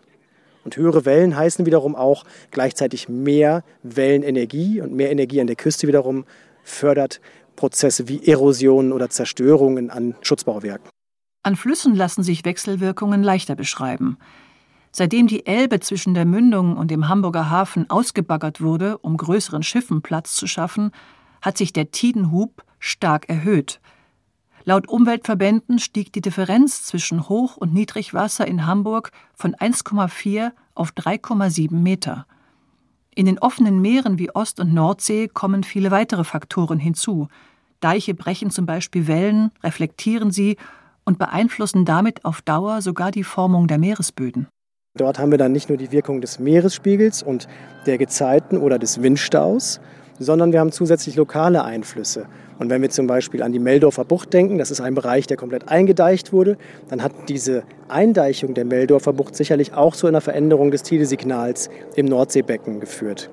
Und 0.64 0.78
höhere 0.78 1.04
Wellen 1.04 1.36
heißen 1.36 1.66
wiederum 1.66 1.94
auch 1.94 2.24
gleichzeitig 2.52 3.10
mehr 3.10 3.64
Wellenenergie 3.82 4.80
und 4.80 4.94
mehr 4.94 5.10
Energie 5.10 5.42
an 5.42 5.46
der 5.46 5.56
Küste 5.56 5.88
wiederum 5.88 6.24
fördert 6.64 7.20
Prozesse 7.54 8.08
wie 8.08 8.26
Erosionen 8.26 8.92
oder 8.94 9.10
Zerstörungen 9.10 9.90
an 9.90 10.14
Schutzbauwerken. 10.22 10.88
An 11.44 11.56
Flüssen 11.56 11.96
lassen 11.96 12.22
sich 12.22 12.44
Wechselwirkungen 12.44 13.22
leichter 13.22 13.56
beschreiben. 13.56 14.16
Seitdem 14.92 15.26
die 15.26 15.46
Elbe 15.46 15.80
zwischen 15.80 16.14
der 16.14 16.24
Mündung 16.24 16.76
und 16.76 16.90
dem 16.90 17.08
Hamburger 17.08 17.50
Hafen 17.50 17.90
ausgebaggert 17.90 18.60
wurde, 18.60 18.98
um 18.98 19.16
größeren 19.16 19.62
Schiffen 19.62 20.02
Platz 20.02 20.34
zu 20.34 20.46
schaffen, 20.46 20.92
hat 21.40 21.58
sich 21.58 21.72
der 21.72 21.90
Tidenhub 21.90 22.62
stark 22.78 23.28
erhöht. 23.28 23.80
Laut 24.64 24.88
Umweltverbänden 24.88 25.80
stieg 25.80 26.12
die 26.12 26.20
Differenz 26.20 26.84
zwischen 26.84 27.28
Hoch- 27.28 27.56
und 27.56 27.74
Niedrigwasser 27.74 28.46
in 28.46 28.66
Hamburg 28.66 29.10
von 29.34 29.56
1,4 29.56 30.52
auf 30.74 30.92
3,7 30.92 31.74
Meter. 31.74 32.26
In 33.14 33.26
den 33.26 33.40
offenen 33.40 33.80
Meeren 33.80 34.18
wie 34.18 34.30
Ost- 34.30 34.60
und 34.60 34.72
Nordsee 34.72 35.26
kommen 35.26 35.64
viele 35.64 35.90
weitere 35.90 36.22
Faktoren 36.22 36.78
hinzu. 36.78 37.26
Deiche 37.80 38.14
brechen 38.14 38.50
zum 38.50 38.64
Beispiel 38.64 39.08
Wellen, 39.08 39.50
reflektieren 39.64 40.30
sie 40.30 40.56
und 41.04 41.18
beeinflussen 41.18 41.84
damit 41.84 42.24
auf 42.24 42.42
Dauer 42.42 42.82
sogar 42.82 43.10
die 43.10 43.24
Formung 43.24 43.68
der 43.68 43.78
Meeresböden. 43.78 44.48
Dort 44.94 45.18
haben 45.18 45.30
wir 45.30 45.38
dann 45.38 45.52
nicht 45.52 45.68
nur 45.68 45.78
die 45.78 45.90
Wirkung 45.90 46.20
des 46.20 46.38
Meeresspiegels 46.38 47.22
und 47.22 47.48
der 47.86 47.96
Gezeiten 47.96 48.58
oder 48.58 48.78
des 48.78 49.02
Windstaus, 49.02 49.80
sondern 50.18 50.52
wir 50.52 50.60
haben 50.60 50.72
zusätzlich 50.72 51.16
lokale 51.16 51.64
Einflüsse. 51.64 52.26
Und 52.58 52.70
wenn 52.70 52.82
wir 52.82 52.90
zum 52.90 53.06
Beispiel 53.06 53.42
an 53.42 53.52
die 53.52 53.58
Meldorfer 53.58 54.04
Bucht 54.04 54.32
denken, 54.32 54.58
das 54.58 54.70
ist 54.70 54.80
ein 54.80 54.94
Bereich, 54.94 55.26
der 55.26 55.36
komplett 55.36 55.68
eingedeicht 55.68 56.32
wurde, 56.32 56.58
dann 56.88 57.02
hat 57.02 57.28
diese 57.28 57.64
Eindeichung 57.88 58.54
der 58.54 58.64
Meldorfer 58.64 59.12
Bucht 59.12 59.34
sicherlich 59.34 59.72
auch 59.72 59.96
zu 59.96 60.06
einer 60.06 60.20
Veränderung 60.20 60.70
des 60.70 60.82
Tidesignals 60.82 61.70
im 61.96 62.06
Nordseebecken 62.06 62.78
geführt. 62.78 63.30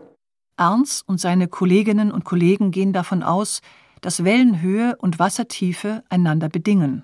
Arns 0.56 1.04
und 1.06 1.20
seine 1.20 1.48
Kolleginnen 1.48 2.12
und 2.12 2.26
Kollegen 2.26 2.72
gehen 2.72 2.94
davon 2.94 3.24
aus, 3.24 3.62
dass 4.02 4.24
Wellenhöhe 4.24 4.96
und 4.98 5.20
Wassertiefe 5.20 6.04
einander 6.10 6.50
bedingen. 6.50 7.04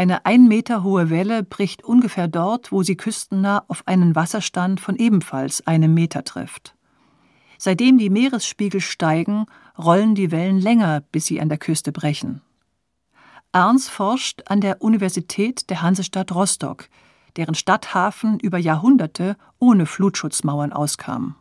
Eine 0.00 0.24
ein 0.24 0.48
Meter 0.48 0.82
hohe 0.82 1.10
Welle 1.10 1.42
bricht 1.42 1.84
ungefähr 1.84 2.26
dort, 2.26 2.72
wo 2.72 2.82
sie 2.82 2.96
küstennah 2.96 3.64
auf 3.68 3.86
einen 3.86 4.14
Wasserstand 4.14 4.80
von 4.80 4.96
ebenfalls 4.96 5.66
einem 5.66 5.92
Meter 5.92 6.24
trifft. 6.24 6.74
Seitdem 7.58 7.98
die 7.98 8.08
Meeresspiegel 8.08 8.80
steigen, 8.80 9.44
rollen 9.76 10.14
die 10.14 10.30
Wellen 10.30 10.58
länger, 10.58 11.02
bis 11.12 11.26
sie 11.26 11.38
an 11.38 11.50
der 11.50 11.58
Küste 11.58 11.92
brechen. 11.92 12.40
Arns 13.52 13.90
forscht 13.90 14.44
an 14.46 14.62
der 14.62 14.80
Universität 14.80 15.68
der 15.68 15.82
Hansestadt 15.82 16.34
Rostock, 16.34 16.88
deren 17.36 17.54
Stadthafen 17.54 18.40
über 18.40 18.56
Jahrhunderte 18.56 19.36
ohne 19.58 19.84
Flutschutzmauern 19.84 20.72
auskam. 20.72 21.34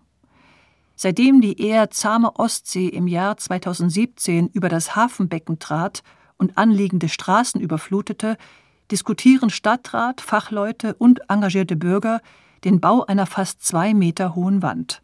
Seitdem 0.97 1.39
die 1.39 1.61
eher 1.61 1.91
zahme 1.91 2.35
Ostsee 2.35 2.89
im 2.89 3.07
Jahr 3.07 3.37
2017 3.37 4.49
über 4.49 4.67
das 4.67 4.97
Hafenbecken 4.97 5.59
trat 5.59 6.03
und 6.39 6.57
anliegende 6.57 7.09
Straßen 7.09 7.61
überflutete, 7.61 8.37
diskutieren 8.89 9.51
Stadtrat, 9.51 10.21
Fachleute 10.21 10.95
und 10.95 11.21
engagierte 11.29 11.75
Bürger 11.75 12.21
den 12.63 12.79
Bau 12.79 13.05
einer 13.05 13.27
fast 13.27 13.63
zwei 13.63 13.93
Meter 13.93 14.35
hohen 14.35 14.63
Wand. 14.63 15.03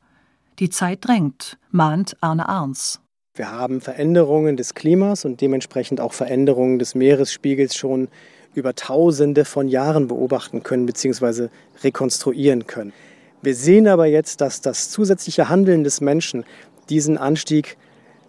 Die 0.60 0.70
Zeit 0.70 1.06
drängt, 1.06 1.58
mahnt 1.70 2.18
Arne 2.22 2.50
Arns. 2.50 3.00
Wir 3.36 3.52
haben 3.52 3.82
Veränderungen 3.82 4.56
des 4.56 4.74
Klimas 4.74 5.26
und 5.26 5.42
dementsprechend 5.42 6.00
auch 6.00 6.14
Veränderungen 6.14 6.80
des 6.80 6.96
Meeresspiegels 6.96 7.76
schon 7.76 8.08
über 8.54 8.74
Tausende 8.74 9.44
von 9.44 9.68
Jahren 9.68 10.08
beobachten 10.08 10.64
können 10.64 10.86
bzw. 10.86 11.50
rekonstruieren 11.84 12.66
können. 12.66 12.94
Wir 13.42 13.54
sehen 13.54 13.88
aber 13.88 14.06
jetzt, 14.06 14.40
dass 14.40 14.62
das 14.62 14.90
zusätzliche 14.90 15.50
Handeln 15.50 15.84
des 15.84 16.00
Menschen 16.00 16.46
diesen 16.90 17.18
Anstieg 17.18 17.78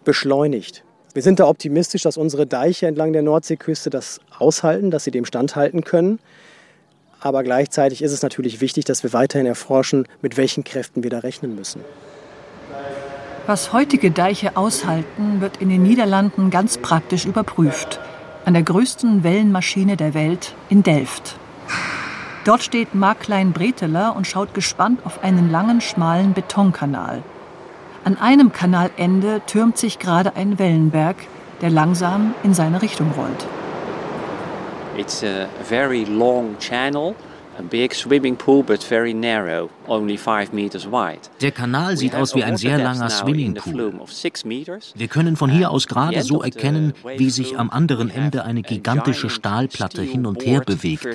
beschleunigt. 0.05 0.85
Wir 1.17 1.23
sind 1.23 1.41
da 1.41 1.47
optimistisch, 1.47 2.03
dass 2.03 2.19
unsere 2.19 2.47
Deiche 2.47 2.87
entlang 2.87 3.15
der 3.15 3.23
Nordseeküste 3.23 3.89
das 3.89 4.21
aushalten, 4.39 4.91
dass 4.91 5.05
sie 5.05 5.11
dem 5.11 5.25
standhalten 5.25 5.83
können. 5.83 6.19
Aber 7.21 7.43
gleichzeitig 7.43 8.03
ist 8.03 8.13
es 8.13 8.21
natürlich 8.21 8.61
wichtig, 8.61 8.85
dass 8.85 9.03
wir 9.03 9.15
weiterhin 9.15 9.47
erforschen, 9.47 10.07
mit 10.21 10.37
welchen 10.37 10.63
Kräften 10.63 11.03
wir 11.03 11.09
da 11.09 11.21
rechnen 11.21 11.57
müssen. 11.57 11.81
Was 13.47 13.73
heutige 13.73 14.11
Deiche 14.11 14.59
aushalten, 14.59 15.41
wird 15.41 15.57
in 15.57 15.71
den 15.71 15.85
Niederlanden 15.85 16.51
ganz 16.51 16.77
praktisch 16.77 17.25
überprüft. 17.25 17.99
An 18.45 18.53
der 18.53 18.65
größten 18.65 19.25
Wellenmaschine 19.25 19.97
der 19.97 20.13
Welt 20.13 20.53
in 20.69 20.83
Delft. 20.83 21.37
Dort 22.45 22.63
steht 22.63 22.95
Mark 22.95 23.21
Klein-Breteler 23.21 24.15
und 24.15 24.27
schaut 24.27 24.53
gespannt 24.53 25.01
auf 25.07 25.25
einen 25.25 25.51
langen, 25.51 25.81
schmalen 25.81 26.35
Betonkanal. 26.35 27.23
An 28.07 28.19
einem 28.19 28.53
Kanalende 28.53 29.41
türmt 29.49 29.79
sich 29.79 29.99
gerade 29.99 30.37
ein 30.37 30.61
Wellenberg, 30.61 31.17
der 31.61 31.71
langsam 31.71 32.37
in 32.45 32.55
seine 32.55 32.81
Richtung 32.81 33.11
rollt. 33.19 33.49
It's 34.97 35.25
a 35.25 35.49
very 35.65 36.05
long 36.05 36.57
channel 36.61 37.17
der 41.41 41.51
Kanal 41.53 41.97
sieht 41.97 42.15
aus 42.15 42.35
wie 42.35 42.45
ein 42.45 42.57
sehr 42.57 42.79
langer 42.79 43.11
Swimmingpool. 43.11 43.95
Wir 44.95 45.09
können 45.09 45.37
von 45.37 45.51
hier 45.51 45.71
aus 45.71 45.87
gerade 45.87 46.23
so 46.23 46.43
erkennen, 46.43 46.93
wie 47.17 47.31
sich 47.31 47.59
am 47.59 47.71
anderen 47.71 48.11
Ende 48.11 48.45
eine 48.45 48.63
gigantische 48.63 49.31
Stahlplatte 49.31 50.03
hin 50.03 50.27
und 50.27 50.45
her 50.45 50.61
bewegt. 50.61 51.07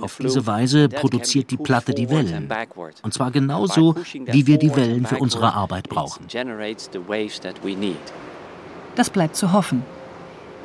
Auf 0.00 0.18
diese 0.20 0.46
Weise 0.46 0.88
produziert 0.88 1.50
die 1.50 1.56
Platte 1.56 1.94
die 1.94 2.10
Wellen. 2.10 2.48
Und 3.02 3.14
zwar 3.14 3.30
genauso, 3.30 3.94
wie 4.12 4.46
wir 4.46 4.58
die 4.58 4.74
Wellen 4.74 5.06
für 5.06 5.18
unsere 5.18 5.54
Arbeit 5.54 5.88
brauchen. 5.88 6.26
Das 8.94 9.10
bleibt 9.10 9.36
zu 9.36 9.52
hoffen. 9.52 9.84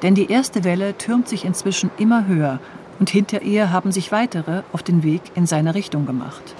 Denn 0.01 0.15
die 0.15 0.29
erste 0.29 0.65
Welle 0.65 0.97
türmt 0.97 1.29
sich 1.29 1.45
inzwischen 1.45 1.89
immer 1.97 2.27
höher 2.27 2.59
und 2.99 3.09
hinter 3.09 3.41
ihr 3.41 3.71
haben 3.71 3.91
sich 3.91 4.11
weitere 4.11 4.63
auf 4.71 4.83
den 4.83 5.03
Weg 5.03 5.21
in 5.35 5.45
seine 5.45 5.75
Richtung 5.75 6.05
gemacht. 6.05 6.55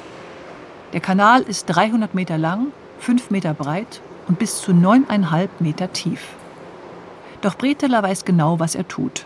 Der 0.94 1.02
Kanal 1.02 1.42
ist 1.42 1.66
300 1.68 2.14
Meter 2.14 2.38
lang, 2.38 2.68
5 3.00 3.32
Meter 3.32 3.54
breit 3.54 4.02
und 4.28 4.40
bis 4.40 4.62
zu 4.62 4.72
9,5 4.72 5.50
Meter 5.60 5.92
tief. 5.92 6.22
Doch 7.42 7.56
Breteler 7.56 8.02
weiß 8.04 8.26
genau, 8.26 8.60
was 8.60 8.76
er 8.76 8.88
tut. 8.88 9.26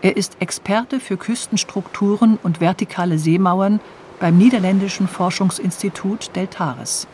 Er 0.00 0.16
ist 0.16 0.36
Experte 0.40 1.00
für 1.00 1.16
Küstenstrukturen 1.16 2.38
und 2.42 2.60
vertikale 2.60 3.18
Seemauern 3.18 3.80
beim 4.20 4.38
niederländischen 4.38 5.06
Forschungsinstitut 5.06 6.34
Deltares. 6.34 7.06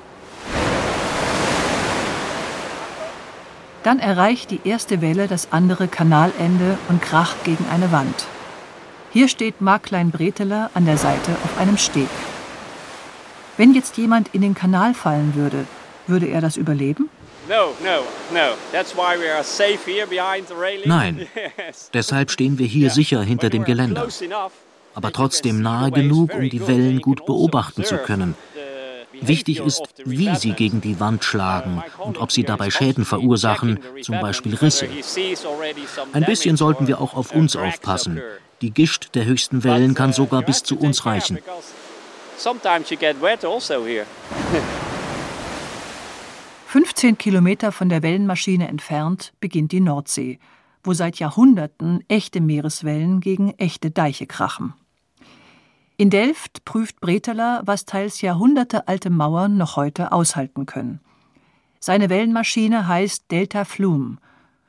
Dann 3.83 3.99
erreicht 3.99 4.51
die 4.51 4.61
erste 4.65 5.01
Welle 5.01 5.29
das 5.29 5.53
andere 5.53 5.89
Kanalende 5.89 6.79
und 6.89 7.01
kracht 7.01 7.45
gegen 7.45 7.65
eine 7.73 7.91
Wand. 7.91 8.27
Hier 9.13 9.29
steht 9.29 9.61
Mark 9.61 9.85
Klein-Breteler 9.85 10.71
an 10.75 10.85
der 10.85 10.99
Seite 10.99 11.33
auf 11.45 11.59
einem 11.59 11.79
Steg. 11.79 12.09
Wenn 13.57 13.75
jetzt 13.75 13.97
jemand 13.97 14.35
in 14.35 14.43
den 14.43 14.55
Kanal 14.55 14.95
fallen 14.95 15.35
würde, 15.35 15.65
würde 16.07 16.27
er 16.27 16.41
das 16.41 16.57
überleben? 16.57 17.09
Nein, 20.85 21.27
deshalb 21.95 22.31
stehen 22.31 22.59
wir 22.59 22.67
hier 22.67 22.91
sicher 22.91 23.23
hinter 23.23 23.49
dem 23.49 23.65
Geländer. 23.65 24.07
aber 24.95 25.13
trotzdem 25.13 25.63
nahe 25.63 25.91
genug, 25.91 26.35
um 26.35 26.51
die 26.51 26.67
Wellen 26.67 27.01
gut 27.01 27.25
beobachten 27.25 27.85
zu 27.85 27.97
können. 27.97 28.35
Wichtig 29.21 29.61
ist, 29.61 29.83
wie 30.05 30.35
sie 30.37 30.53
gegen 30.53 30.81
die 30.81 31.01
Wand 31.01 31.25
schlagen 31.25 31.83
und 31.99 32.19
ob 32.19 32.31
sie 32.31 32.45
dabei 32.45 32.71
Schäden 32.71 33.05
verursachen, 33.05 33.81
zum 34.03 34.21
Beispiel 34.21 34.55
Risse. 34.55 34.89
Ein 36.13 36.25
bisschen 36.25 36.57
sollten 36.57 36.87
wir 36.87 37.01
auch 37.01 37.15
auf 37.15 37.33
uns 37.33 37.57
aufpassen. 37.57 38.21
Die 38.61 38.73
Gischt 38.73 39.15
der 39.15 39.25
höchsten 39.25 39.63
Wellen 39.63 39.95
kann 39.95 40.13
sogar 40.13 40.43
bis 40.43 40.65
zu 40.65 40.77
uns 40.79 41.07
reichen. 41.07 41.39
15 46.67 47.19
Kilometer 47.19 47.71
von 47.71 47.89
der 47.89 48.03
Wellenmaschine 48.03 48.67
entfernt 48.67 49.33
beginnt 49.41 49.71
die 49.71 49.81
Nordsee, 49.81 50.41
wo 50.83 50.93
seit 50.93 51.21
Jahrhunderten 51.21 52.03
echte 52.09 52.41
Meereswellen 52.41 53.21
gegen 53.21 53.53
echte 53.59 53.93
Deiche 53.93 54.27
krachen. 54.27 54.75
In 55.97 56.11
Delft 56.11 56.65
prüft 56.65 57.01
Breteler, 57.01 57.63
was 57.65 57.85
teils 57.85 58.21
jahrhundertealte 58.21 59.11
Mauern 59.11 59.57
noch 59.57 59.77
heute 59.77 60.11
aushalten 60.11 60.67
können. 60.67 61.01
Seine 61.81 62.09
Wellenmaschine 62.09 62.89
heißt 62.89 63.31
Delta 63.31 63.65
Flume. 63.65 64.19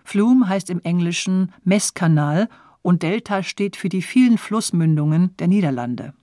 Flume 0.03 0.47
heißt 0.47 0.69
im 0.69 0.79
Englischen 0.81 1.53
Messkanal 1.63 2.49
und 2.81 3.03
Delta 3.03 3.43
steht 3.43 3.75
für 3.75 3.89
die 3.89 4.01
vielen 4.01 4.37
Flussmündungen 4.37 5.35
der 5.37 5.47
Niederlande. 5.47 6.13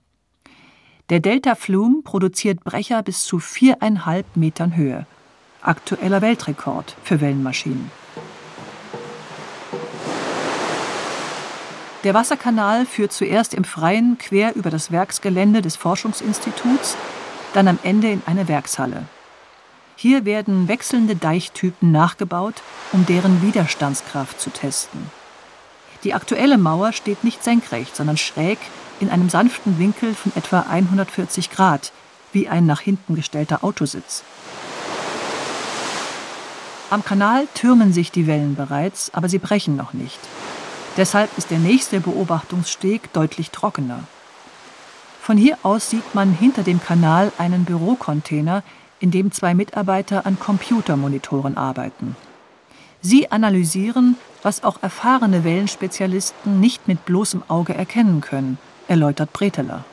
Der 1.09 1.19
Delta 1.19 1.55
Flume 1.55 2.01
produziert 2.03 2.63
Brecher 2.63 3.01
bis 3.01 3.23
zu 3.23 3.39
viereinhalb 3.39 4.35
Metern 4.35 4.75
Höhe. 4.75 5.05
Aktueller 5.61 6.21
Weltrekord 6.21 6.95
für 7.03 7.21
Wellenmaschinen. 7.21 7.89
Der 12.03 12.13
Wasserkanal 12.13 12.85
führt 12.85 13.11
zuerst 13.11 13.53
im 13.53 13.63
Freien 13.63 14.17
quer 14.17 14.55
über 14.55 14.69
das 14.69 14.91
Werksgelände 14.91 15.61
des 15.61 15.75
Forschungsinstituts, 15.75 16.95
dann 17.53 17.67
am 17.67 17.79
Ende 17.83 18.11
in 18.11 18.21
eine 18.25 18.47
Werkshalle. 18.47 19.07
Hier 19.95 20.25
werden 20.25 20.67
wechselnde 20.67 21.15
Deichtypen 21.15 21.91
nachgebaut, 21.91 22.61
um 22.91 23.05
deren 23.05 23.41
Widerstandskraft 23.41 24.39
zu 24.39 24.51
testen. 24.51 25.09
Die 26.03 26.13
aktuelle 26.13 26.57
Mauer 26.57 26.93
steht 26.93 27.23
nicht 27.23 27.43
senkrecht, 27.43 27.95
sondern 27.95 28.17
schräg 28.17 28.59
in 28.99 29.09
einem 29.09 29.29
sanften 29.29 29.79
Winkel 29.79 30.13
von 30.13 30.31
etwa 30.35 30.61
140 30.61 31.49
Grad, 31.49 31.91
wie 32.33 32.47
ein 32.47 32.65
nach 32.65 32.81
hinten 32.81 33.15
gestellter 33.15 33.63
Autositz. 33.63 34.23
Am 36.89 37.03
Kanal 37.03 37.47
türmen 37.53 37.91
sich 37.91 38.11
die 38.11 38.27
Wellen 38.27 38.55
bereits, 38.55 39.13
aber 39.13 39.27
sie 39.27 39.39
brechen 39.39 39.75
noch 39.75 39.93
nicht. 39.93 40.19
Deshalb 40.95 41.37
ist 41.37 41.51
der 41.51 41.59
nächste 41.59 41.99
Beobachtungssteg 41.99 43.11
deutlich 43.13 43.51
trockener. 43.51 43.99
Von 45.21 45.37
hier 45.37 45.57
aus 45.63 45.89
sieht 45.89 46.15
man 46.15 46.31
hinter 46.31 46.63
dem 46.63 46.81
Kanal 46.81 47.33
einen 47.37 47.65
Bürocontainer, 47.65 48.63
in 48.99 49.11
dem 49.11 49.31
zwei 49.31 49.53
Mitarbeiter 49.53 50.25
an 50.25 50.39
Computermonitoren 50.39 51.57
arbeiten. 51.57 52.15
Sie 53.09 53.31
analysieren, 53.31 54.17
was 54.43 54.65
auch 54.65 54.83
erfahrene 54.83 55.45
Wellenspezialisten 55.45 56.59
nicht 56.59 56.89
mit 56.89 57.05
bloßem 57.05 57.41
Auge 57.47 57.73
erkennen 57.73 58.19
können, 58.19 58.57
erläutert 58.89 59.31
Breteler. 59.31 59.85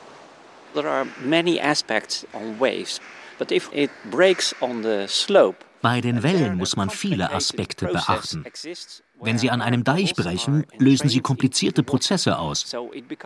There 0.73 0.89
are 0.89 1.05
many 1.23 1.57
aspects 1.57 2.27
on 2.33 2.59
waves, 2.59 2.99
but 3.39 3.53
if 3.53 3.69
it 3.71 3.89
breaks 4.11 4.53
on 4.59 4.83
the 4.83 5.05
slope, 5.07 5.63
bei 5.85 6.01
den 6.01 6.23
Wellen 6.23 6.57
muss 6.57 6.75
man 6.75 6.89
viele 6.89 7.31
Aspekte 7.31 7.85
beachten. 7.85 8.43
Wenn 9.21 9.37
Sie 9.37 9.51
an 9.51 9.61
einem 9.61 9.83
Deich 9.83 10.15
brechen, 10.15 10.65
lösen 10.79 11.09
Sie 11.09 11.19
komplizierte 11.19 11.83
Prozesse 11.83 12.39
aus. 12.39 12.75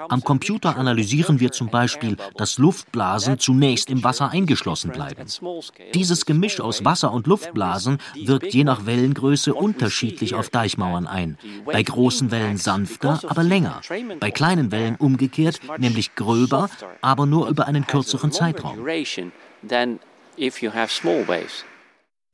Am 0.10 0.22
Computer 0.26 0.76
analysieren 0.76 1.40
wir 1.40 1.54
zum 1.54 1.70
Beispiel, 1.70 2.18
dass 2.36 2.58
Luftblasen 2.58 3.40
zunächst 3.40 3.90
im 3.90 4.04
Wasser 4.04 4.32
eingeschlossen 4.32 4.92
bleiben. 4.92 5.24
Dieses 5.94 6.26
Gemisch 6.26 6.60
aus 6.60 6.84
Wasser- 6.84 7.14
und 7.14 7.28
Luftblasen 7.28 8.00
wirkt 8.26 8.54
je 8.54 8.66
nach 8.66 8.86
Wellengröße 8.86 9.54
unterschiedlich 9.54 10.36
auf 10.36 10.50
Deichmauern 10.50 11.08
ein. 11.08 11.38
Bei 11.64 11.82
großen 11.82 12.30
Wellen 12.30 12.58
sanfter, 12.58 13.22
aber 13.26 13.44
länger. 13.44 13.80
Bei 14.20 14.32
kleinen 14.32 14.74
Wellen 14.74 14.98
umgekehrt, 14.98 15.62
nämlich 15.78 16.14
gröber, 16.16 16.70
aber 17.00 17.26
nur 17.26 17.48
über 17.48 17.68
einen 17.68 17.88
kürzeren 17.88 18.34
Zeitraum. 18.34 18.86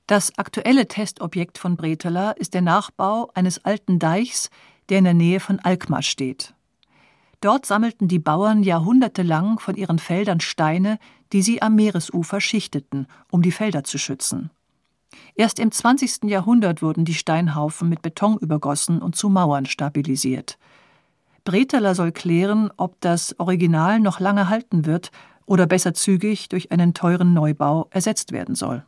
Das 0.08 0.38
aktuelle 0.38 0.88
Testobjekt 0.88 1.58
von 1.58 1.78
Breteler 1.78 2.38
ist 2.38 2.54
der 2.54 2.62
Nachbau 2.62 3.32
eines 3.34 3.66
alten 3.66 3.98
Deichs, 3.98 4.52
der 4.90 5.00
in 5.00 5.06
der 5.06 5.16
Nähe 5.16 5.40
von 5.40 5.60
Alkmaar 5.60 6.04
steht. 6.04 6.54
Dort 7.42 7.66
sammelten 7.66 8.08
die 8.08 8.20
Bauern 8.20 8.62
jahrhundertelang 8.62 9.58
von 9.58 9.76
ihren 9.76 9.98
Feldern 9.98 10.42
Steine, 10.42 11.00
die 11.34 11.42
sie 11.42 11.62
am 11.64 11.76
Meeresufer 11.76 12.40
schichteten, 12.40 13.08
um 13.32 13.42
die 13.42 13.52
Felder 13.52 13.84
zu 13.84 13.98
schützen. 13.98 14.52
Erst 15.34 15.60
im 15.60 15.72
20. 15.72 16.26
Jahrhundert 16.26 16.84
wurden 16.84 17.04
die 17.04 17.14
Steinhaufen 17.16 17.90
mit 17.90 18.04
Beton 18.04 18.38
übergossen 18.38 19.02
und 19.02 19.16
zu 19.16 19.30
Mauern 19.30 19.66
stabilisiert. 19.66 20.60
Breteler 21.46 21.96
soll 21.96 22.12
klären, 22.12 22.70
ob 22.78 23.02
das 23.02 23.40
Original 23.40 24.00
noch 24.00 24.20
lange 24.20 24.50
halten 24.50 24.86
wird 24.86 25.12
oder 25.48 25.66
besser 25.66 25.96
zügig 25.96 26.50
durch 26.50 26.72
einen 26.72 26.94
teuren 26.94 27.34
Neubau 27.34 27.88
ersetzt 27.92 28.32
werden 28.32 28.56
soll. 28.56 28.86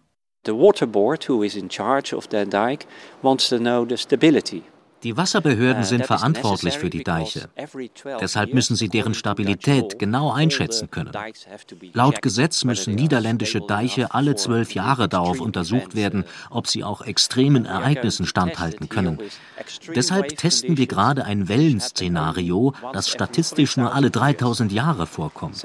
The 0.47 0.55
water 0.55 0.85
board, 0.85 1.25
who 1.25 1.43
is 1.43 1.57
in 1.57 1.67
charge 1.67 2.13
of 2.13 2.29
the 2.29 2.45
dike, 2.45 2.87
wants 3.21 3.49
to 3.49 3.59
know 3.59 3.83
the 3.83 3.97
stability. 3.97 4.63
Die 5.03 5.15
Wasserbehörden 5.15 5.83
uh, 5.83 5.85
sind 5.85 6.05
verantwortlich 6.05 6.77
für 6.77 6.89
die 6.89 7.03
Deiche. 7.03 7.49
Deshalb 8.19 8.53
müssen 8.53 8.75
sie 8.75 8.89
deren 8.89 9.13
Stabilität 9.13 9.99
genau 9.99 10.31
einschätzen 10.31 10.89
können. 10.89 11.11
Laut 11.93 12.21
Gesetz 12.21 12.63
müssen 12.63 12.95
niederländische 12.95 13.61
Deiche 13.61 14.13
alle 14.13 14.35
zwölf 14.35 14.73
Jahre 14.73 15.07
darauf 15.07 15.39
untersucht 15.39 15.95
werden, 15.95 16.25
ob 16.49 16.67
sie 16.67 16.83
auch 16.83 17.01
extremen 17.01 17.65
Ereignissen 17.65 18.25
standhalten 18.25 18.89
können. 18.89 19.19
Deshalb 19.95 20.35
testen 20.37 20.77
wir 20.77 20.87
gerade 20.87 21.25
ein 21.25 21.47
Wellenszenario, 21.47 22.73
das 22.93 23.09
statistisch 23.09 23.77
nur 23.77 23.93
alle 23.93 24.09
3000 24.09 24.71
Jahre 24.71 25.07
vorkommt. 25.07 25.63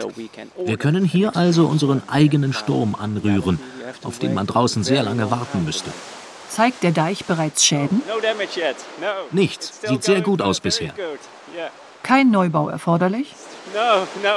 Wir 0.65 0.77
können 0.77 1.05
hier 1.05 1.37
also 1.37 1.67
unseren 1.67 2.03
eigenen 2.09 2.53
Sturm 2.53 2.95
anrühren, 2.95 3.59
auf 4.03 4.19
den 4.19 4.35
man 4.35 4.47
draußen 4.47 4.85
sehr 4.85 5.03
lange 5.03 5.31
warten 5.31 5.65
müsste. 5.65 5.91
Zeigt 6.53 6.83
der 6.83 6.91
Deich 6.93 7.25
bereits 7.25 7.65
Schäden? 7.65 8.03
Nichts. 9.31 9.81
Sieht 9.83 10.05
sehr 10.05 10.21
gut 10.21 10.43
aus 10.43 10.61
bisher. 10.61 10.93
Kein 12.03 12.31
Neubau 12.31 12.69
erforderlich? 12.69 13.35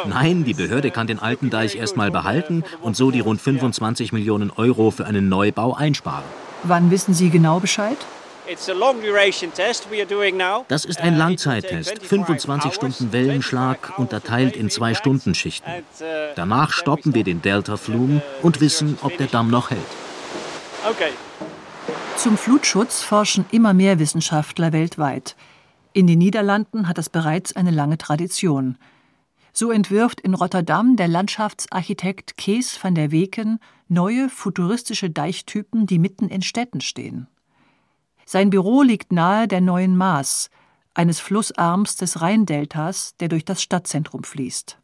Nein, 0.06 0.46
die 0.46 0.54
Behörde 0.54 0.92
kann 0.92 1.08
den 1.08 1.20
alten 1.20 1.50
Deich 1.50 1.76
erstmal 1.76 2.12
behalten 2.12 2.64
und 2.82 2.96
so 2.96 3.12
die 3.12 3.20
rund 3.20 3.42
25 3.42 4.14
Millionen 4.14 4.50
Euro 4.52 4.92
für 4.92 5.06
einen 5.06 5.28
Neubau 5.28 5.74
einsparen. 5.74 6.24
Wann 6.64 6.90
wissen 6.90 7.14
Sie 7.14 7.30
genau 7.30 7.60
Bescheid? 7.60 7.98
Das 10.68 10.86
ist 10.86 11.02
ein 11.02 11.16
uh, 11.16 11.18
Langzeittest, 11.18 12.06
25 12.06 12.74
Stunden 12.74 13.12
Wellenschlag, 13.12 13.98
unterteilt 13.98 14.56
in 14.56 14.70
zwei 14.70 14.94
Stundenschichten. 14.94 15.70
Uh, 15.74 16.04
Danach 16.36 16.72
stoppen 16.72 17.14
wir 17.14 17.26
den 17.26 17.42
Delta 17.42 17.76
Flume 17.76 18.22
und 18.42 18.62
wissen, 18.62 18.98
ob 19.02 19.18
der 19.18 19.28
Damm 19.28 19.50
noch 19.50 19.72
hält. 19.72 19.82
Zum 22.18 22.38
Flutschutz 22.38 23.04
forschen 23.04 23.46
immer 23.52 23.74
mehr 23.74 24.00
Wissenschaftler 24.00 24.74
weltweit. 24.74 25.36
In 25.94 26.08
den 26.08 26.20
Niederlanden 26.20 26.88
hat 26.88 26.98
das 26.98 27.10
bereits 27.10 27.56
eine 27.56 27.72
lange 27.72 27.98
Tradition. 27.98 28.78
So 29.54 29.72
entwirft 29.72 30.22
in 30.22 30.34
Rotterdam 30.34 30.96
der 30.96 31.08
Landschaftsarchitekt 31.08 32.36
Kees 32.38 32.84
van 32.84 32.96
der 32.96 33.12
Weken 33.12 33.60
neue 33.88 34.30
futuristische 34.30 35.10
Deichtypen, 35.10 35.86
die 35.86 36.00
mitten 36.00 36.28
in 36.30 36.42
Städten 36.42 36.82
stehen. 36.82 37.28
Sein 38.26 38.50
Büro 38.50 38.82
liegt 38.82 39.12
nahe 39.12 39.48
der 39.48 39.62
Neuen 39.62 39.96
Maas, 39.96 40.50
eines 40.96 41.20
Flussarms 41.20 41.96
des 41.96 42.22
Rheindeltas, 42.22 43.16
der 43.20 43.28
durch 43.28 43.46
das 43.46 43.62
Stadtzentrum 43.62 44.24
fließt. 44.24 44.80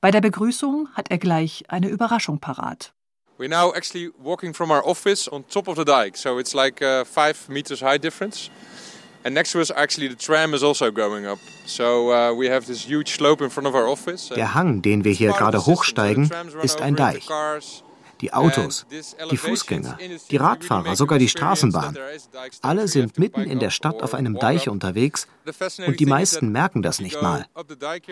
Bei 0.00 0.10
der 0.10 0.20
Begrüßung 0.20 0.88
hat 0.94 1.10
er 1.10 1.18
gleich 1.18 1.64
eine 1.68 1.88
Überraschung 1.88 2.40
parat. 2.40 2.92
We're 3.36 3.48
now 3.48 3.72
actually 3.74 4.10
walking 4.22 4.52
from 4.52 4.70
our 4.70 4.86
office 4.86 5.26
on 5.26 5.44
top 5.50 5.66
of 5.66 5.76
the 5.76 5.84
dike, 5.84 6.16
so 6.16 6.38
it's 6.38 6.54
like 6.54 6.80
a 6.80 7.04
five 7.04 7.48
meters 7.48 7.80
high 7.80 7.98
difference. 7.98 8.48
And 9.24 9.34
next 9.34 9.52
to 9.52 9.60
us, 9.60 9.70
actually, 9.74 10.08
the 10.08 10.16
tram 10.16 10.54
is 10.54 10.62
also 10.62 10.90
going 10.90 11.26
up. 11.26 11.38
So 11.66 12.12
uh, 12.12 12.34
we 12.34 12.48
have 12.48 12.66
this 12.66 12.84
huge 12.86 13.08
slope 13.16 13.40
in 13.40 13.50
front 13.50 13.66
of 13.66 13.74
our 13.74 13.88
office. 13.88 14.28
Der 14.28 14.54
Hang, 14.54 14.82
den 14.82 15.02
wir 15.02 15.12
hier 15.12 15.32
gerade 15.32 15.64
hochsteigen, 15.66 16.30
ist 16.62 16.80
ein 16.80 16.94
Deich. 16.94 17.26
Die 18.20 18.32
Autos, 18.32 18.86
die 19.30 19.36
Fußgänger, 19.36 19.98
die 20.30 20.36
Radfahrer, 20.36 20.96
sogar 20.96 21.18
die 21.18 21.28
Straßenbahn. 21.28 21.96
Alle 22.62 22.88
sind 22.88 23.18
mitten 23.18 23.42
in 23.42 23.58
der 23.58 23.70
Stadt 23.70 24.02
auf 24.02 24.14
einem 24.14 24.38
Deich 24.38 24.68
unterwegs 24.68 25.26
und 25.86 26.00
die 26.00 26.06
meisten 26.06 26.50
merken 26.50 26.82
das 26.82 27.00
nicht 27.00 27.20
mal. 27.20 27.46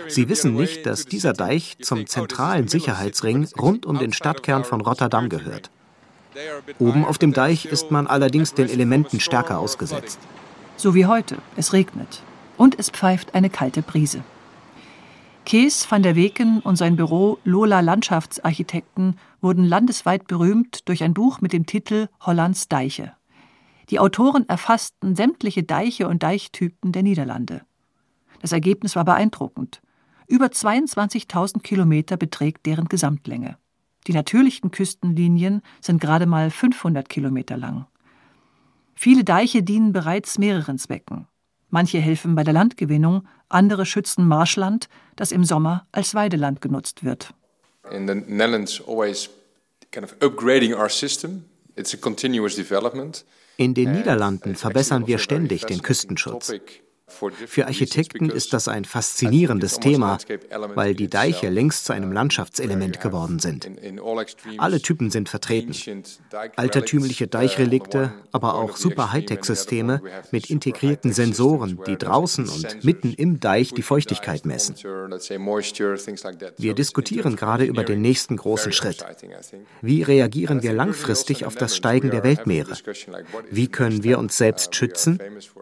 Sie 0.09 0.29
wissen 0.29 0.55
nicht, 0.55 0.87
dass 0.87 1.07
dieser 1.07 1.33
Deich 1.33 1.77
zum 1.83 2.07
zentralen 2.07 2.69
Sicherheitsring 2.69 3.49
rund 3.59 3.87
um 3.87 3.99
den 3.99 4.13
Stadtkern 4.13 4.65
von 4.65 4.81
Rotterdam 4.81 5.29
gehört. 5.29 5.71
Oben 6.79 7.05
auf 7.05 7.19
dem 7.19 7.33
Deich 7.33 7.67
ist 7.67 7.91
man 7.91 8.07
allerdings 8.07 8.55
den 8.55 8.69
Elementen 8.69 9.21
stärker 9.21 9.59
ausgesetzt. 9.59 10.19
So 10.77 10.95
wie 10.95 11.07
heute. 11.07 11.37
Es 11.57 11.73
regnet. 11.73 12.23
Und 12.57 12.79
es 12.79 12.91
pfeift 12.91 13.35
eine 13.35 13.51
kalte 13.51 13.83
Brise. 13.83 14.23
Kees 15.45 15.91
van 15.91 16.03
der 16.03 16.17
Weken 16.17 16.61
und 16.61 16.77
sein 16.77 16.97
Büro 16.97 17.39
Lola 17.45 17.81
Landschaftsarchitekten 17.81 19.19
wurden 19.43 19.65
landesweit 19.65 20.27
berühmt 20.27 20.89
durch 20.89 21.03
ein 21.03 21.13
Buch 21.13 21.41
mit 21.41 21.53
dem 21.53 21.67
Titel 21.67 22.09
Hollands 22.21 22.69
Deiche. 22.69 23.13
Die 23.91 23.99
Autoren 23.99 24.49
erfassten 24.49 25.17
sämtliche 25.17 25.65
Deiche 25.65 26.09
und 26.09 26.23
Deichtypen 26.23 26.93
der 26.93 27.03
Niederlande. 27.03 27.63
Das 28.41 28.53
Ergebnis 28.53 28.97
war 28.97 29.05
beeindruckend. 29.05 29.83
Über 30.29 30.47
22.000 30.47 31.61
Kilometer 31.61 32.17
beträgt 32.17 32.65
deren 32.65 32.87
Gesamtlänge. 32.87 33.59
Die 34.07 34.13
natürlichen 34.13 34.71
Küstenlinien 34.71 35.63
sind 35.81 36.01
gerade 36.01 36.27
mal 36.27 36.51
500 36.51 37.09
Kilometer 37.09 37.57
lang. 37.57 37.87
Viele 38.95 39.25
Deiche 39.25 39.63
dienen 39.63 39.93
bereits 39.93 40.39
mehreren 40.39 40.79
Zwecken. 40.79 41.27
Manche 41.71 41.99
helfen 41.99 42.35
bei 42.35 42.45
der 42.45 42.55
Landgewinnung, 42.55 43.27
andere 43.49 43.87
schützen 43.87 44.27
Marschland, 44.27 44.89
das 45.17 45.33
im 45.33 45.45
Sommer 45.45 45.87
als 45.93 46.15
Weideland 46.15 46.61
genutzt 46.61 47.05
wird. 47.05 47.35
In 47.91 48.07
the 48.07 48.15
Netherlands 48.15 48.81
always 48.87 49.29
kind 49.91 50.05
of 50.05 50.19
upgrading 50.21 50.75
our 50.75 50.89
system. 50.89 51.45
It's 51.77 51.95
a 51.95 51.97
continuous 51.97 52.57
development. 52.57 53.25
In 53.57 53.75
den 53.75 53.93
Niederlanden 53.93 54.57
verbessern 54.57 55.07
wir 55.07 55.19
ständig 55.19 55.67
den 55.67 55.83
Küstenschutz. 55.83 56.53
Für 57.47 57.67
Architekten 57.67 58.31
ist 58.31 58.53
das 58.53 58.69
ein 58.69 58.85
faszinierendes 58.85 59.81
Thema, 59.81 60.19
weil 60.75 60.95
die 60.95 61.09
Deiche 61.09 61.49
längst 61.49 61.85
zu 61.85 61.93
einem 61.93 62.13
Landschaftselement 62.13 63.01
geworden 63.01 63.39
sind. 63.39 63.69
Alle 64.59 64.81
Typen 64.81 65.11
sind 65.11 65.29
vertreten. 65.29 66.03
Altertümliche 66.57 67.27
Deichrelikte, 67.27 68.13
aber 68.33 68.55
auch 68.55 68.77
super 68.77 69.13
Hightech-Systeme 69.13 70.01
mit 70.31 70.51
integrierten 70.51 71.13
Sensoren, 71.13 71.79
die 71.87 71.97
draußen 71.97 72.49
und 72.49 72.85
mitten 72.85 73.13
im 73.13 73.41
Deich 73.41 73.73
die 73.73 73.83
Feuchtigkeit 73.83 74.47
messen. 74.47 74.77
Wir 76.59 76.75
diskutieren 76.75 77.37
gerade 77.37 77.65
über 77.65 77.85
den 77.85 78.01
nächsten 78.01 78.37
großen 78.37 78.73
Schritt. 78.73 79.05
Wie 79.81 80.03
reagieren 80.03 80.63
wir 80.63 80.73
langfristig 80.73 81.45
auf 81.45 81.55
das 81.55 81.77
Steigen 81.77 82.11
der 82.11 82.25
Weltmeere? 82.25 82.73
Wie 83.51 83.69
können 83.69 84.05
wir 84.05 84.19
uns 84.19 84.37
selbst 84.37 84.75
schützen, 84.75 85.19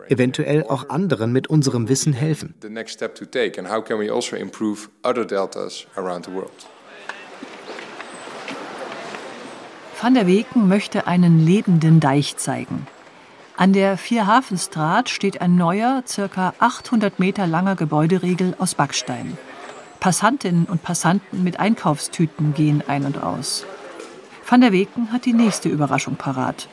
eventuell 0.09 0.65
auch 0.65 0.89
anderen 0.89 1.33
mit 1.33 1.40
unserem 1.47 1.89
Wissen 1.89 2.13
helfen. 2.13 2.55
Also 2.63 2.69
Van 10.03 10.15
der 10.15 10.27
Weken 10.27 10.69
möchte 10.69 11.07
einen 11.07 11.45
lebenden 11.45 12.01
Deich 12.01 12.37
zeigen. 12.39 12.87
An 13.57 13.75
der 13.75 13.99
Vierhafenstraat 13.99 15.11
steht 15.11 15.43
ein 15.43 15.57
neuer, 15.57 16.03
circa 16.07 16.55
800 16.59 17.19
Meter 17.19 17.47
langer 17.47 17.77
Gebäuderiegel 17.77 18.55
aus 18.59 18.75
Backstein. 18.75 19.37
Passantinnen 20.01 20.65
und 20.65 20.83
Passanten 20.83 21.45
mit 21.45 21.61
Einkaufstüten 21.61 22.55
gehen 22.55 22.83
ein 22.87 23.05
und 23.05 23.23
aus. 23.23 23.67
Van 24.49 24.63
der 24.63 24.73
Weken 24.73 25.13
hat 25.13 25.27
die 25.27 25.35
nächste 25.35 25.69
Überraschung 25.69 26.17
parat. 26.17 26.71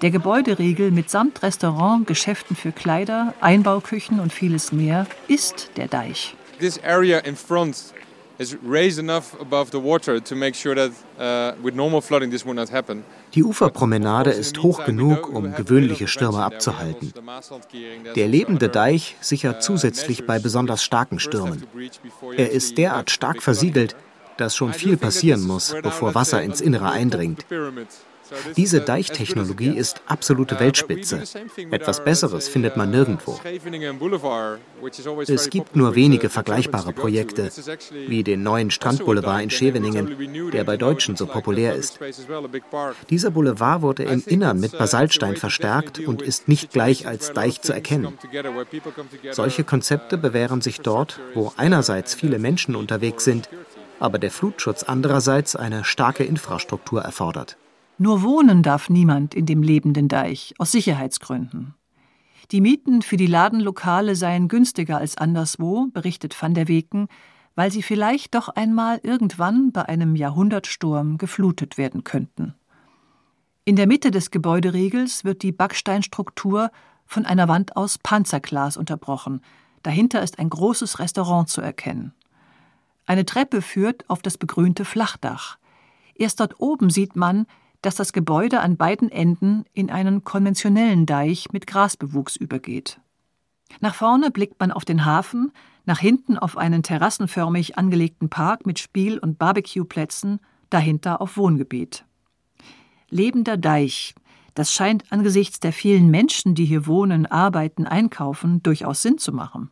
Der 0.00 0.12
Gebäuderiegel 0.12 0.92
mitsamt 0.92 1.42
Restaurant, 1.42 2.06
Geschäften 2.06 2.54
für 2.54 2.70
Kleider, 2.70 3.34
Einbauküchen 3.40 4.20
und 4.20 4.32
vieles 4.32 4.70
mehr 4.70 5.06
ist 5.26 5.70
der 5.76 5.88
Deich. 5.88 6.36
This 6.60 6.80
area 6.84 7.18
in 7.18 7.34
front 7.34 7.92
is 8.38 8.56
raised 8.64 9.00
enough 9.00 9.34
above 9.40 9.70
the 9.72 9.82
water 9.82 10.22
to 10.22 10.36
make 10.36 10.54
sure 10.56 10.76
that 10.76 10.92
uh, 11.18 11.60
with 11.64 11.74
normal 11.74 12.00
flooding 12.00 12.30
this 12.30 12.46
would 12.46 12.56
not 12.56 12.70
happen. 12.70 13.02
Die 13.34 13.42
Uferpromenade 13.42 14.30
ist 14.30 14.62
hoch 14.62 14.84
genug, 14.84 15.28
um 15.34 15.52
gewöhnliche 15.52 16.06
Stürme 16.06 16.44
abzuhalten. 16.44 17.12
Der 18.14 18.28
lebende 18.28 18.68
Deich 18.68 19.16
sichert 19.20 19.64
zusätzlich 19.64 20.26
bei 20.26 20.38
besonders 20.38 20.84
starken 20.84 21.18
Stürmen. 21.18 21.64
Er 22.36 22.52
ist 22.52 22.78
derart 22.78 23.10
stark 23.10 23.42
versiegelt, 23.42 23.96
dass 24.36 24.54
schon 24.54 24.72
viel 24.72 24.96
passieren 24.96 25.44
muss, 25.44 25.74
bevor 25.82 26.14
Wasser 26.14 26.40
ins 26.40 26.60
Innere 26.60 26.90
eindringt. 26.90 27.44
Diese 28.56 28.80
Deichtechnologie 28.80 29.76
ist 29.76 30.00
absolute 30.06 30.58
Weltspitze. 30.60 31.22
Etwas 31.70 32.04
Besseres 32.04 32.48
findet 32.48 32.76
man 32.76 32.90
nirgendwo. 32.90 33.38
Es 35.26 35.50
gibt 35.50 35.76
nur 35.76 35.94
wenige 35.94 36.28
vergleichbare 36.28 36.92
Projekte, 36.92 37.50
wie 38.06 38.22
den 38.22 38.42
neuen 38.42 38.70
Strandboulevard 38.70 39.42
in 39.42 39.50
Scheveningen, 39.50 40.50
der 40.52 40.64
bei 40.64 40.76
Deutschen 40.76 41.16
so 41.16 41.26
populär 41.26 41.74
ist. 41.74 41.98
Dieser 43.10 43.30
Boulevard 43.30 43.82
wurde 43.82 44.04
im 44.04 44.22
Innern 44.26 44.60
mit 44.60 44.76
Basaltstein 44.76 45.36
verstärkt 45.36 45.98
und 46.00 46.22
ist 46.22 46.48
nicht 46.48 46.72
gleich 46.72 47.06
als 47.06 47.32
Deich 47.32 47.62
zu 47.62 47.72
erkennen. 47.72 48.18
Solche 49.30 49.64
Konzepte 49.64 50.18
bewähren 50.18 50.60
sich 50.60 50.80
dort, 50.80 51.20
wo 51.34 51.52
einerseits 51.56 52.14
viele 52.14 52.38
Menschen 52.38 52.76
unterwegs 52.76 53.24
sind, 53.24 53.48
aber 54.00 54.18
der 54.18 54.30
Flutschutz 54.30 54.84
andererseits 54.84 55.56
eine 55.56 55.84
starke 55.84 56.24
Infrastruktur 56.24 57.02
erfordert. 57.02 57.56
Nur 57.98 58.22
wohnen 58.22 58.62
darf 58.62 58.88
niemand 58.88 59.34
in 59.34 59.44
dem 59.44 59.62
lebenden 59.62 60.08
Deich, 60.08 60.54
aus 60.58 60.72
Sicherheitsgründen. 60.72 61.74
Die 62.52 62.60
Mieten 62.60 63.02
für 63.02 63.16
die 63.16 63.26
Ladenlokale 63.26 64.14
seien 64.14 64.48
günstiger 64.48 64.98
als 64.98 65.18
anderswo, 65.18 65.88
berichtet 65.88 66.40
van 66.40 66.54
der 66.54 66.68
Weken, 66.68 67.08
weil 67.56 67.72
sie 67.72 67.82
vielleicht 67.82 68.36
doch 68.36 68.48
einmal 68.48 69.00
irgendwann 69.02 69.72
bei 69.72 69.84
einem 69.86 70.14
Jahrhundertsturm 70.14 71.18
geflutet 71.18 71.76
werden 71.76 72.04
könnten. 72.04 72.54
In 73.64 73.74
der 73.74 73.88
Mitte 73.88 74.12
des 74.12 74.30
Gebäuderiegels 74.30 75.24
wird 75.24 75.42
die 75.42 75.52
Backsteinstruktur 75.52 76.70
von 77.04 77.26
einer 77.26 77.48
Wand 77.48 77.76
aus 77.76 77.98
Panzerglas 77.98 78.76
unterbrochen. 78.76 79.42
Dahinter 79.82 80.22
ist 80.22 80.38
ein 80.38 80.48
großes 80.48 81.00
Restaurant 81.00 81.48
zu 81.48 81.60
erkennen. 81.60 82.14
Eine 83.06 83.26
Treppe 83.26 83.60
führt 83.60 84.08
auf 84.08 84.22
das 84.22 84.38
begrünte 84.38 84.84
Flachdach. 84.84 85.58
Erst 86.14 86.40
dort 86.40 86.60
oben 86.60 86.90
sieht 86.90 87.16
man, 87.16 87.46
dass 87.82 87.94
das 87.94 88.12
Gebäude 88.12 88.60
an 88.60 88.76
beiden 88.76 89.10
Enden 89.10 89.64
in 89.72 89.90
einen 89.90 90.24
konventionellen 90.24 91.06
Deich 91.06 91.52
mit 91.52 91.66
Grasbewuchs 91.66 92.36
übergeht. 92.36 93.00
Nach 93.80 93.94
vorne 93.94 94.30
blickt 94.30 94.58
man 94.60 94.72
auf 94.72 94.84
den 94.84 95.04
Hafen, 95.04 95.52
nach 95.84 95.98
hinten 95.98 96.38
auf 96.38 96.56
einen 96.56 96.82
terrassenförmig 96.82 97.78
angelegten 97.78 98.28
Park 98.28 98.66
mit 98.66 98.78
Spiel- 98.78 99.18
und 99.18 99.38
Barbecueplätzen, 99.38 100.40
dahinter 100.70 101.20
auf 101.20 101.36
Wohngebiet. 101.36 102.04
Lebender 103.10 103.56
Deich, 103.56 104.14
das 104.54 104.72
scheint 104.72 105.04
angesichts 105.12 105.60
der 105.60 105.72
vielen 105.72 106.10
Menschen, 106.10 106.54
die 106.54 106.64
hier 106.64 106.86
wohnen, 106.86 107.26
arbeiten, 107.26 107.86
einkaufen, 107.86 108.62
durchaus 108.62 109.02
Sinn 109.02 109.16
zu 109.16 109.32
machen. 109.32 109.70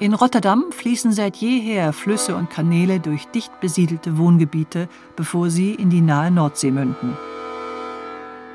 In 0.00 0.14
Rotterdam 0.14 0.72
fließen 0.72 1.12
seit 1.12 1.36
jeher 1.36 1.92
Flüsse 1.92 2.34
und 2.34 2.48
Kanäle 2.48 3.00
durch 3.00 3.26
dicht 3.26 3.60
besiedelte 3.60 4.16
Wohngebiete, 4.16 4.88
bevor 5.14 5.50
sie 5.50 5.74
in 5.74 5.90
die 5.90 6.00
nahe 6.00 6.30
Nordsee 6.30 6.70
münden. 6.70 7.18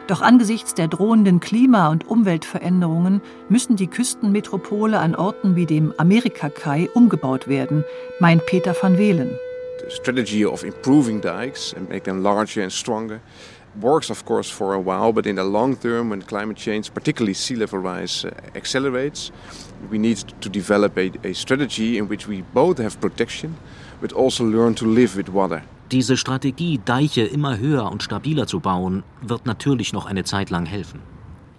Doch 0.08 0.21
angesichts 0.21 0.73
der 0.73 0.88
drohenden 0.88 1.39
Klima- 1.39 1.89
und 1.89 2.08
Umweltveränderungen 2.08 3.21
müssen 3.47 3.75
die 3.75 3.86
Küstenmetropole 3.86 4.97
an 4.97 5.13
Orten 5.13 5.55
wie 5.55 5.67
dem 5.67 5.93
Amerikakai 5.99 6.89
umgebaut 6.95 7.47
werden, 7.47 7.84
meint 8.19 8.43
Peter 8.47 8.75
van 8.79 8.97
Welen. 8.97 9.29
The 9.88 9.95
strategy 9.95 10.47
of 10.47 10.63
improving 10.63 11.21
dikes 11.21 11.75
and 11.75 11.88
make 11.89 12.05
them 12.05 12.23
larger 12.23 12.63
and 12.63 12.73
stronger 12.73 13.19
works, 13.79 14.09
of 14.09 14.25
course, 14.25 14.49
for 14.49 14.73
a 14.73 14.79
while, 14.79 15.11
but 15.11 15.25
in 15.25 15.35
the 15.35 15.43
long 15.43 15.75
term, 15.75 16.09
when 16.09 16.21
climate 16.21 16.57
change, 16.57 16.93
particularly 16.93 17.33
sea 17.33 17.55
level 17.55 17.79
rise, 17.79 18.25
uh, 18.25 18.31
accelerates, 18.55 19.31
we 19.89 19.97
need 19.97 20.17
to 20.41 20.49
develop 20.49 20.97
a, 20.97 21.11
a 21.23 21.33
strategy 21.33 21.97
in 21.97 22.07
which 22.07 22.27
we 22.27 22.41
both 22.53 22.77
have 22.77 22.99
protection, 22.99 23.55
but 24.01 24.11
also 24.13 24.43
learn 24.43 24.75
to 24.75 24.85
live 24.85 25.15
with 25.15 25.29
water. 25.29 25.61
Diese 25.91 26.17
Strategie, 26.17 26.79
Deiche 26.83 27.25
immer 27.25 27.59
höher 27.59 27.91
und 27.91 28.01
stabiler 28.01 28.47
zu 28.47 28.59
bauen, 28.59 29.03
wird 29.21 29.45
natürlich 29.45 29.93
noch 29.93 30.07
eine 30.07 30.23
Zeit 30.23 30.49
lang 30.49 30.65
helfen. 30.65 31.14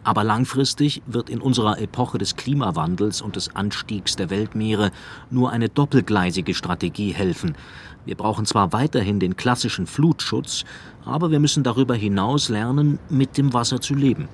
Aber 0.07 0.23
langfristig 0.23 1.03
wird 1.07 1.29
in 1.29 1.41
unserer 1.41 1.81
Epoche 1.81 2.17
des 2.17 2.37
Klimawandels 2.37 3.21
und 3.21 3.35
des 3.35 3.57
Anstiegs 3.57 4.15
der 4.15 4.31
Weltmeere 4.31 4.93
nur 5.31 5.51
eine 5.51 5.69
doppelgleisige 5.69 6.55
Strategie 6.55 7.13
helfen, 7.13 7.57
wir 8.05 8.15
brauchen 8.15 8.47
zwar 8.47 8.73
weiterhin 8.73 9.19
den 9.19 9.37
klassischen 9.37 9.89
Flutschutz, 9.89 10.65
aber 11.05 11.33
wir 11.33 11.41
müssen 11.41 11.65
darüber 11.65 11.97
hinaus 11.97 12.49
lernen, 12.49 13.01
mit 13.11 13.37
dem 13.37 13.53
Wasser 13.53 13.81
zu 13.81 13.95
leben. 13.95 14.29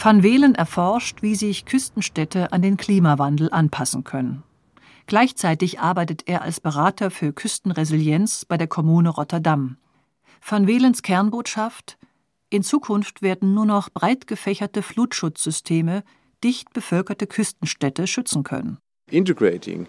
Van 0.00 0.22
Welen 0.22 0.54
erforscht, 0.54 1.20
wie 1.20 1.34
sich 1.34 1.64
Küstenstädte 1.64 2.52
an 2.52 2.62
den 2.62 2.76
Klimawandel 2.76 3.50
anpassen 3.50 4.04
können. 4.04 4.44
Gleichzeitig 5.06 5.80
arbeitet 5.80 6.22
er 6.26 6.42
als 6.42 6.60
Berater 6.60 7.10
für 7.10 7.32
Küstenresilienz 7.32 8.44
bei 8.44 8.56
der 8.56 8.68
Kommune 8.68 9.08
Rotterdam. 9.08 9.76
Van 10.48 10.68
Welens 10.68 11.02
Kernbotschaft 11.02 11.98
In 12.50 12.62
Zukunft 12.62 13.22
werden 13.22 13.54
nur 13.54 13.66
noch 13.66 13.90
breit 13.90 14.26
gefächerte 14.26 14.82
Flutschutzsysteme 14.82 16.04
dicht 16.44 16.72
bevölkerte 16.72 17.26
Küstenstädte 17.26 18.06
schützen 18.06 18.42
können. 18.42 18.78
integrating 19.10 19.86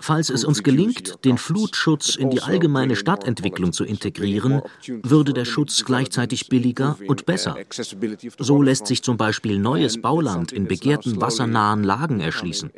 Falls 0.00 0.30
es 0.30 0.44
uns 0.44 0.62
gelingt, 0.62 1.24
den 1.24 1.38
Flutschutz 1.38 2.14
in 2.14 2.30
die 2.30 2.40
allgemeine 2.40 2.94
Stadtentwicklung 2.94 3.72
zu 3.72 3.84
integrieren, 3.84 4.62
würde 5.02 5.32
der 5.32 5.44
Schutz 5.44 5.84
gleichzeitig 5.84 6.48
billiger 6.48 6.96
und 7.08 7.26
besser. 7.26 7.56
So 8.38 8.62
lässt 8.62 8.86
sich 8.86 9.02
zum 9.02 9.16
Beispiel 9.16 9.58
neues 9.58 10.00
Bauland 10.00 10.52
in 10.52 10.68
begehrten 10.68 11.20
wassernahen 11.20 11.82
Lagen 11.82 12.20
erschließen. 12.20 12.70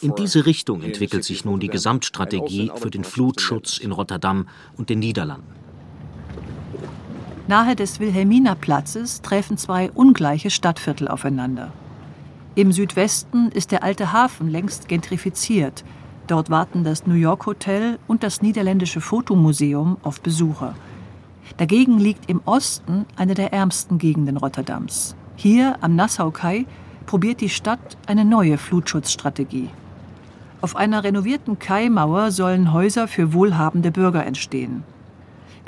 In 0.00 0.14
diese 0.16 0.44
Richtung 0.44 0.82
entwickelt 0.82 1.24
sich 1.24 1.44
nun 1.44 1.60
die 1.60 1.68
Gesamtstrategie 1.68 2.72
für 2.74 2.90
den 2.90 3.04
Flutschutz 3.04 3.78
in 3.78 3.92
Rotterdam 3.92 4.48
und 4.76 4.90
den 4.90 4.98
Niederlanden. 4.98 5.67
Nahe 7.48 7.74
des 7.74 7.98
Wilhelminaplatzes 7.98 9.22
treffen 9.22 9.56
zwei 9.56 9.90
ungleiche 9.90 10.50
Stadtviertel 10.50 11.08
aufeinander. 11.08 11.72
Im 12.54 12.72
Südwesten 12.72 13.48
ist 13.48 13.72
der 13.72 13.82
alte 13.82 14.12
Hafen 14.12 14.50
längst 14.50 14.86
gentrifiziert. 14.86 15.82
Dort 16.26 16.50
warten 16.50 16.84
das 16.84 17.06
New 17.06 17.14
York 17.14 17.46
Hotel 17.46 17.98
und 18.06 18.22
das 18.22 18.42
niederländische 18.42 19.00
Fotomuseum 19.00 19.96
auf 20.02 20.20
Besucher. 20.20 20.74
Dagegen 21.56 21.98
liegt 21.98 22.28
im 22.28 22.42
Osten 22.44 23.06
eine 23.16 23.32
der 23.32 23.50
ärmsten 23.54 23.96
Gegenden 23.96 24.36
Rotterdams. 24.36 25.16
Hier 25.34 25.78
am 25.80 25.96
Nassau-Kai 25.96 26.66
probiert 27.06 27.40
die 27.40 27.48
Stadt 27.48 27.96
eine 28.06 28.26
neue 28.26 28.58
Flutschutzstrategie. 28.58 29.70
Auf 30.60 30.76
einer 30.76 31.02
renovierten 31.02 31.58
Kaimauer 31.58 32.30
sollen 32.30 32.74
Häuser 32.74 33.08
für 33.08 33.32
wohlhabende 33.32 33.90
Bürger 33.90 34.26
entstehen. 34.26 34.84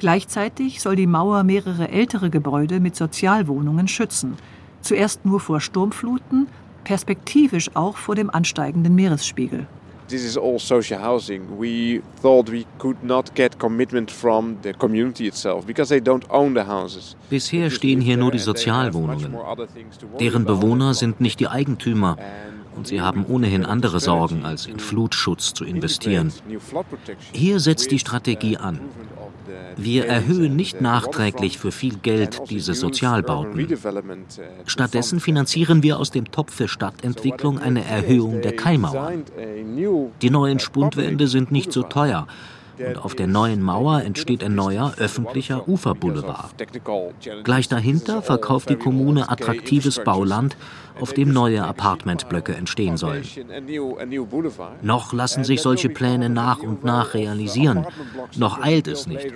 Gleichzeitig 0.00 0.80
soll 0.80 0.96
die 0.96 1.06
Mauer 1.06 1.42
mehrere 1.42 1.90
ältere 1.90 2.30
Gebäude 2.30 2.80
mit 2.80 2.96
Sozialwohnungen 2.96 3.86
schützen. 3.86 4.38
Zuerst 4.80 5.26
nur 5.26 5.40
vor 5.40 5.60
Sturmfluten, 5.60 6.46
perspektivisch 6.84 7.70
auch 7.74 7.98
vor 7.98 8.14
dem 8.14 8.30
ansteigenden 8.30 8.94
Meeresspiegel. 8.94 9.66
This 10.08 10.24
is 10.24 10.38
all 10.38 10.58
social 10.58 11.02
housing. 11.04 11.42
We 11.58 12.00
thought 12.22 12.50
we 12.50 12.64
could 12.78 13.04
not 13.04 13.34
get 13.34 13.58
commitment 13.58 14.10
from 14.10 14.56
the 14.62 14.72
community 14.72 15.28
itself 15.28 15.66
because 15.66 15.90
they 15.90 16.00
don't 16.00 16.24
own 16.30 16.54
the 16.54 16.62
houses. 16.66 17.14
Bisher 17.28 17.70
stehen 17.70 18.00
hier 18.00 18.16
nur 18.16 18.30
die 18.30 18.38
Sozialwohnungen. 18.38 19.36
Deren 20.18 20.46
Bewohner 20.46 20.94
sind 20.94 21.20
nicht 21.20 21.40
die 21.40 21.48
Eigentümer 21.48 22.16
und 22.74 22.86
sie 22.86 23.02
haben 23.02 23.26
ohnehin 23.26 23.66
andere 23.66 24.00
Sorgen, 24.00 24.46
als 24.46 24.64
in 24.64 24.78
Flutschutz 24.78 25.52
zu 25.52 25.66
investieren. 25.66 26.32
Hier 27.32 27.60
setzt 27.60 27.90
die 27.90 27.98
Strategie 27.98 28.56
an. 28.56 28.80
Wir 29.76 30.06
erhöhen 30.06 30.56
nicht 30.56 30.80
nachträglich 30.80 31.58
für 31.58 31.72
viel 31.72 31.96
Geld 31.96 32.40
diese 32.50 32.74
Sozialbauten. 32.74 33.66
Stattdessen 34.66 35.20
finanzieren 35.20 35.82
wir 35.82 35.98
aus 35.98 36.10
dem 36.10 36.30
Topf 36.30 36.54
für 36.54 36.68
Stadtentwicklung 36.68 37.58
eine 37.58 37.84
Erhöhung 37.84 38.40
der 38.42 38.56
Kaimauer. 38.56 39.12
Die 40.22 40.30
neuen 40.30 40.58
Spundwände 40.58 41.26
sind 41.28 41.52
nicht 41.52 41.72
so 41.72 41.82
teuer 41.82 42.26
und 42.86 43.04
auf 43.04 43.14
der 43.14 43.26
neuen 43.26 43.62
Mauer 43.62 44.02
entsteht 44.02 44.42
ein 44.42 44.54
neuer 44.54 44.94
öffentlicher 44.98 45.68
Uferboulevard. 45.68 46.52
Gleich 47.44 47.68
dahinter 47.68 48.22
verkauft 48.22 48.70
die 48.70 48.76
Kommune 48.76 49.28
attraktives 49.28 50.02
Bauland, 50.02 50.56
auf 51.00 51.12
dem 51.12 51.32
neue 51.32 51.64
Apartmentblöcke 51.64 52.54
entstehen 52.54 52.96
sollen. 52.96 53.24
Noch 54.82 55.12
lassen 55.12 55.44
sich 55.44 55.62
solche 55.62 55.88
Pläne 55.88 56.28
nach 56.28 56.60
und 56.60 56.84
nach 56.84 57.14
realisieren. 57.14 57.86
Noch 58.36 58.60
eilt 58.60 58.88
es 58.88 59.06
nicht. 59.06 59.32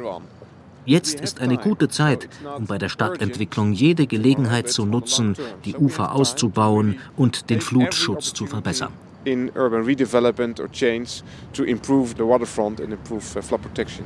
Jetzt 0.86 1.20
ist 1.20 1.40
eine 1.40 1.56
gute 1.56 1.88
Zeit, 1.88 2.28
um 2.58 2.66
bei 2.66 2.76
der 2.76 2.90
Stadtentwicklung 2.90 3.72
jede 3.72 4.06
Gelegenheit 4.06 4.68
zu 4.68 4.84
nutzen, 4.84 5.34
die 5.64 5.74
Ufer 5.76 6.14
auszubauen 6.14 6.98
und 7.16 7.48
den 7.48 7.62
Flutschutz 7.62 8.34
zu 8.34 8.44
verbessern 8.46 8.92
in 9.24 9.50
urban 9.56 9.84
redevelopment 9.84 10.60
or 10.60 10.68
change 10.70 11.22
to 11.52 11.64
improve 11.64 12.14
the 12.16 12.24
waterfront 12.24 12.80
and 12.80 12.92
improve 12.92 13.36
uh, 13.36 13.42
flood 13.42 13.62
protection. 13.62 14.04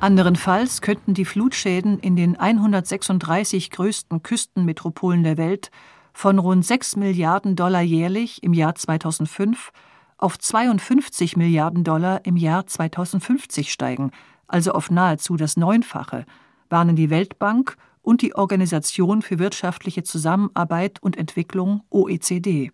Anderenfalls 0.00 0.80
könnten 0.80 1.12
die 1.12 1.26
Flutschäden 1.26 1.98
in 1.98 2.16
den 2.16 2.34
136 2.34 3.70
größten 3.70 4.22
Küstenmetropolen 4.22 5.22
der 5.22 5.36
Welt 5.36 5.70
von 6.14 6.38
rund 6.38 6.64
6 6.64 6.96
Milliarden 6.96 7.54
Dollar 7.54 7.82
jährlich 7.82 8.42
im 8.42 8.54
Jahr 8.54 8.74
2005 8.74 9.72
auf 10.16 10.38
52 10.38 11.36
Milliarden 11.36 11.84
Dollar 11.84 12.24
im 12.24 12.36
Jahr 12.36 12.66
2050 12.66 13.72
steigen, 13.72 14.10
also 14.46 14.72
auf 14.72 14.90
nahezu 14.90 15.36
das 15.36 15.56
Neunfache, 15.56 16.24
warnen 16.68 16.96
die 16.96 17.10
Weltbank 17.10 17.76
und 18.02 18.22
die 18.22 18.34
Organisation 18.34 19.22
für 19.22 19.38
wirtschaftliche 19.38 20.02
Zusammenarbeit 20.02 21.02
und 21.02 21.16
Entwicklung 21.16 21.82
OECD. 21.90 22.70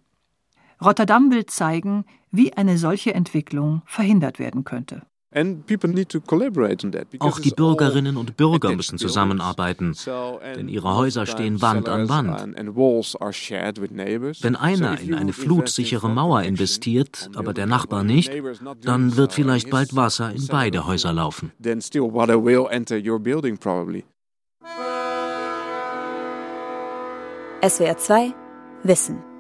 Rotterdam 0.83 1.31
will 1.31 1.47
zeigen, 1.47 2.05
wie 2.31 2.53
eine 2.53 2.79
solche 2.79 3.15
Entwicklung 3.15 3.83
verhindert 3.87 4.39
werden 4.39 4.65
könnte. 4.65 5.03
Auch 7.19 7.39
die 7.41 7.51
Bürgerinnen 7.51 8.17
und 8.17 8.37
Bürger 8.39 8.75
müssen 8.75 8.97
zusammenarbeiten, 8.97 9.95
denn 10.55 10.69
ihre 10.69 10.97
Häuser 10.97 11.27
stehen 11.27 11.61
Wand 11.61 11.89
an 11.89 12.09
Wand. 12.09 12.41
Wenn 14.43 14.57
einer 14.57 15.01
in 15.01 15.15
eine 15.15 15.33
flutsichere 15.35 16.09
Mauer 16.09 16.43
investiert, 16.43 17.29
aber 17.35 17.53
der 17.53 17.67
Nachbar 17.67 18.03
nicht, 18.03 18.33
dann 18.81 19.17
wird 19.17 19.35
vielleicht 19.35 19.69
bald 19.69 19.95
Wasser 19.95 20.33
in 20.33 20.47
beide 20.47 20.87
Häuser 20.87 21.13
laufen. 21.13 21.53
SWR 27.63 27.97
2 27.97 28.35
Wissen 28.85 29.36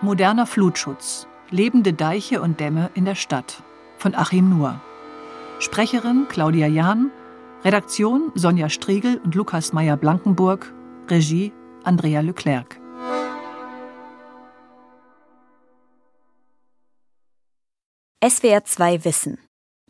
Moderner 0.00 0.46
Flutschutz. 0.46 1.26
Lebende 1.50 1.92
Deiche 1.92 2.40
und 2.40 2.60
Dämme 2.60 2.90
in 2.94 3.04
der 3.04 3.16
Stadt. 3.16 3.64
Von 3.96 4.14
Achim 4.14 4.48
Nuhr. 4.48 4.80
Sprecherin 5.58 6.26
Claudia 6.28 6.68
Jahn. 6.68 7.10
Redaktion 7.64 8.30
Sonja 8.36 8.68
Striegel 8.68 9.20
und 9.24 9.34
Lukas 9.34 9.72
Meyer-Blankenburg. 9.72 10.72
Regie 11.08 11.52
Andrea 11.82 12.20
Leclerc. 12.20 12.78
SWR 18.24 18.64
2 18.64 19.04
Wissen. 19.04 19.38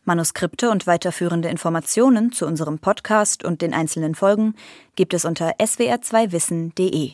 Manuskripte 0.04 0.70
und 0.70 0.86
weiterführende 0.86 1.50
Informationen 1.50 2.32
zu 2.32 2.46
unserem 2.46 2.78
Podcast 2.78 3.44
und 3.44 3.60
den 3.60 3.74
einzelnen 3.74 4.14
Folgen 4.14 4.54
gibt 4.96 5.12
es 5.12 5.26
unter 5.26 5.50
swr2wissen.de. 5.58 7.12